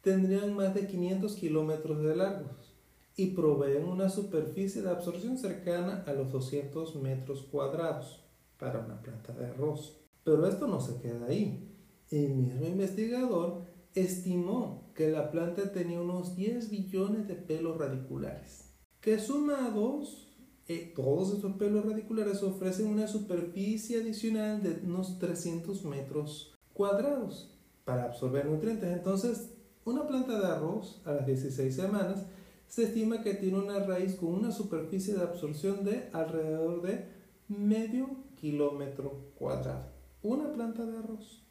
tendrían 0.00 0.54
más 0.54 0.74
de 0.74 0.86
500 0.86 1.34
kilómetros 1.36 2.02
de 2.02 2.16
largos 2.16 2.74
y 3.16 3.28
proveen 3.28 3.84
una 3.84 4.08
superficie 4.08 4.82
de 4.82 4.90
absorción 4.90 5.38
cercana 5.38 6.04
a 6.06 6.12
los 6.12 6.32
200 6.32 6.96
metros 6.96 7.42
cuadrados 7.42 8.24
para 8.58 8.80
una 8.80 9.00
planta 9.00 9.32
de 9.32 9.46
arroz. 9.46 10.00
Pero 10.24 10.46
esto 10.46 10.66
no 10.66 10.80
se 10.80 11.00
queda 11.00 11.26
ahí. 11.26 11.68
El 12.10 12.34
mismo 12.34 12.66
investigador 12.66 13.64
estimó 13.94 14.90
que 14.94 15.10
la 15.10 15.30
planta 15.30 15.72
tenía 15.72 16.00
unos 16.00 16.36
10 16.36 16.70
billones 16.70 17.28
de 17.28 17.34
pelos 17.34 17.78
radiculares, 17.78 18.72
que 19.00 19.18
sumados, 19.18 20.28
eh, 20.68 20.92
todos 20.94 21.34
estos 21.34 21.54
pelos 21.56 21.84
radiculares 21.84 22.42
ofrecen 22.42 22.86
una 22.86 23.06
superficie 23.06 24.00
adicional 24.00 24.62
de 24.62 24.80
unos 24.84 25.18
300 25.18 25.84
metros 25.84 26.54
cuadrados 26.72 27.58
para 27.84 28.04
absorber 28.04 28.46
nutrientes. 28.46 28.90
Entonces, 28.90 29.50
una 29.84 30.06
planta 30.06 30.38
de 30.38 30.46
arroz 30.46 31.02
a 31.04 31.12
las 31.12 31.26
16 31.26 31.74
semanas 31.74 32.24
se 32.68 32.84
estima 32.84 33.22
que 33.22 33.34
tiene 33.34 33.58
una 33.58 33.80
raíz 33.80 34.14
con 34.14 34.30
una 34.30 34.52
superficie 34.52 35.14
de 35.14 35.22
absorción 35.22 35.84
de 35.84 36.08
alrededor 36.12 36.80
de 36.82 37.06
medio 37.48 38.08
kilómetro 38.36 39.32
cuadrado. 39.38 39.86
Una 40.22 40.52
planta 40.52 40.86
de 40.86 40.96
arroz. 40.96 41.42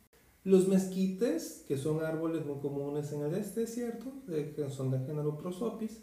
Los 0.44 0.68
mezquites, 0.68 1.64
que 1.68 1.78
son 1.78 2.04
árboles 2.04 2.44
muy 2.46 2.60
comunes 2.60 3.12
en 3.14 3.22
el 3.22 3.36
este 3.36 3.62
desierto, 3.62 4.12
que 4.26 4.70
son 4.72 4.90
de 4.90 4.98
género 5.00 5.38
Prosopis, 5.38 6.02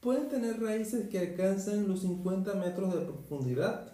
pueden 0.00 0.28
tener 0.28 0.60
raíces 0.60 1.08
que 1.08 1.20
alcanzan 1.20 1.86
los 1.86 2.00
50 2.00 2.54
metros 2.54 2.92
de 2.92 3.02
profundidad. 3.02 3.92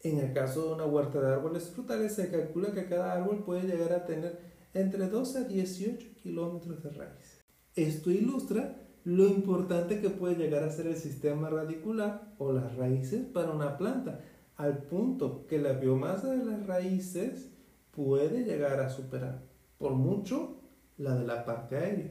En 0.00 0.18
el 0.18 0.32
caso 0.32 0.68
de 0.68 0.74
una 0.74 0.86
huerta 0.86 1.20
de 1.20 1.26
árboles 1.26 1.64
frutales, 1.64 2.14
se 2.14 2.30
calcula 2.30 2.72
que 2.72 2.86
cada 2.86 3.12
árbol 3.12 3.44
puede 3.44 3.68
llegar 3.68 3.92
a 3.92 4.06
tener 4.06 4.38
entre 4.72 5.08
12 5.08 5.38
a 5.38 5.44
18 5.44 6.14
kilómetros 6.22 6.82
de 6.82 6.90
raíz. 6.90 7.44
Esto 7.76 8.10
ilustra 8.10 8.80
lo 9.04 9.26
importante 9.26 10.00
que 10.00 10.08
puede 10.08 10.36
llegar 10.36 10.62
a 10.62 10.70
ser 10.70 10.86
el 10.86 10.96
sistema 10.96 11.50
radicular 11.50 12.34
o 12.38 12.52
las 12.52 12.74
raíces 12.76 13.26
para 13.26 13.52
una 13.52 13.76
planta, 13.76 14.22
al 14.56 14.84
punto 14.84 15.46
que 15.46 15.58
la 15.58 15.74
biomasa 15.74 16.30
de 16.30 16.44
las 16.46 16.66
raíces 16.66 17.53
puede 17.94 18.44
llegar 18.44 18.80
a 18.80 18.90
superar 18.90 19.42
por 19.78 19.92
mucho 19.92 20.56
la 20.96 21.14
de 21.14 21.26
la 21.26 21.44
parte 21.44 21.76
aérea. 21.76 22.10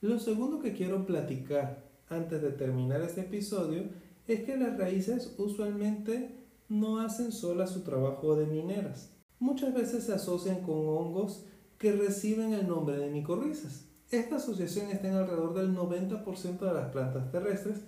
Lo 0.00 0.18
segundo 0.18 0.60
que 0.60 0.72
quiero 0.72 1.06
platicar 1.06 1.84
antes 2.08 2.40
de 2.42 2.50
terminar 2.52 3.02
este 3.02 3.22
episodio 3.22 3.84
es 4.26 4.44
que 4.44 4.56
las 4.56 4.78
raíces 4.78 5.34
usualmente 5.38 6.36
no 6.68 7.00
hacen 7.00 7.32
sola 7.32 7.66
su 7.66 7.80
trabajo 7.80 8.36
de 8.36 8.46
mineras. 8.46 9.10
Muchas 9.38 9.74
veces 9.74 10.04
se 10.04 10.12
asocian 10.12 10.62
con 10.62 10.76
hongos 10.88 11.44
que 11.78 11.92
reciben 11.92 12.52
el 12.52 12.68
nombre 12.68 12.96
de 12.96 13.10
micorrizas. 13.10 13.86
Esta 14.10 14.36
asociación 14.36 14.90
está 14.90 15.08
en 15.08 15.14
alrededor 15.14 15.54
del 15.54 15.74
90% 15.74 16.58
de 16.58 16.74
las 16.74 16.90
plantas 16.90 17.30
terrestres 17.30 17.78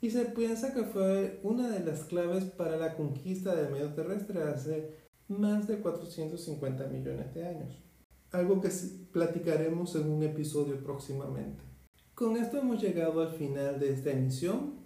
y 0.00 0.10
se 0.10 0.26
piensa 0.26 0.74
que 0.74 0.84
fue 0.84 1.40
una 1.42 1.68
de 1.68 1.80
las 1.80 2.04
claves 2.04 2.44
para 2.44 2.76
la 2.76 2.94
conquista 2.94 3.54
del 3.54 3.72
medio 3.72 3.92
terrestre 3.94 4.42
hace 4.42 5.07
más 5.28 5.66
de 5.68 5.78
450 5.78 6.86
millones 6.88 7.34
de 7.34 7.46
años. 7.46 7.82
Algo 8.30 8.60
que 8.60 8.70
platicaremos 9.12 9.94
en 9.96 10.10
un 10.10 10.22
episodio 10.22 10.82
próximamente. 10.82 11.62
Con 12.14 12.36
esto 12.36 12.58
hemos 12.58 12.82
llegado 12.82 13.22
al 13.22 13.30
final 13.30 13.78
de 13.78 13.92
esta 13.92 14.10
emisión 14.10 14.78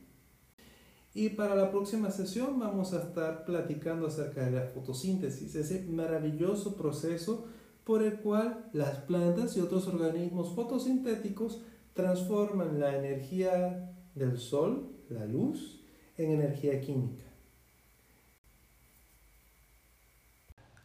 y 1.15 1.31
para 1.31 1.55
la 1.55 1.71
próxima 1.71 2.11
sesión 2.11 2.59
vamos 2.59 2.93
a 2.93 3.03
estar 3.03 3.45
platicando 3.45 4.07
acerca 4.07 4.45
de 4.45 4.53
la 4.53 4.67
fotosíntesis, 4.67 5.55
ese 5.55 5.83
maravilloso 5.87 6.77
proceso 6.77 7.47
por 7.85 8.03
el 8.03 8.21
cual 8.21 8.71
las 8.73 8.99
plantas 8.99 9.57
y 9.57 9.61
otros 9.61 9.89
organismos 9.89 10.55
fotosintéticos 10.55 11.63
transforman 11.95 12.81
la 12.81 12.97
energía 12.97 13.95
del 14.15 14.39
sol, 14.39 14.91
la 15.09 15.27
luz, 15.27 15.83
en 16.17 16.31
energía 16.31 16.81
química. 16.81 17.32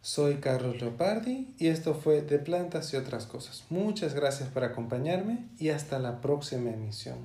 Soy 0.08 0.36
Carlos 0.36 0.80
Leopardi 0.80 1.54
y 1.60 1.68
esto 1.68 1.94
fue 1.94 2.22
De 2.22 2.40
Plantas 2.40 2.94
y 2.94 2.96
otras 2.96 3.26
cosas. 3.26 3.66
Muchas 3.70 4.14
gracias 4.14 4.48
por 4.48 4.64
acompañarme 4.64 5.40
y 5.60 5.68
hasta 5.68 6.00
la 6.00 6.22
próxima 6.22 6.70
emisión. 6.70 7.18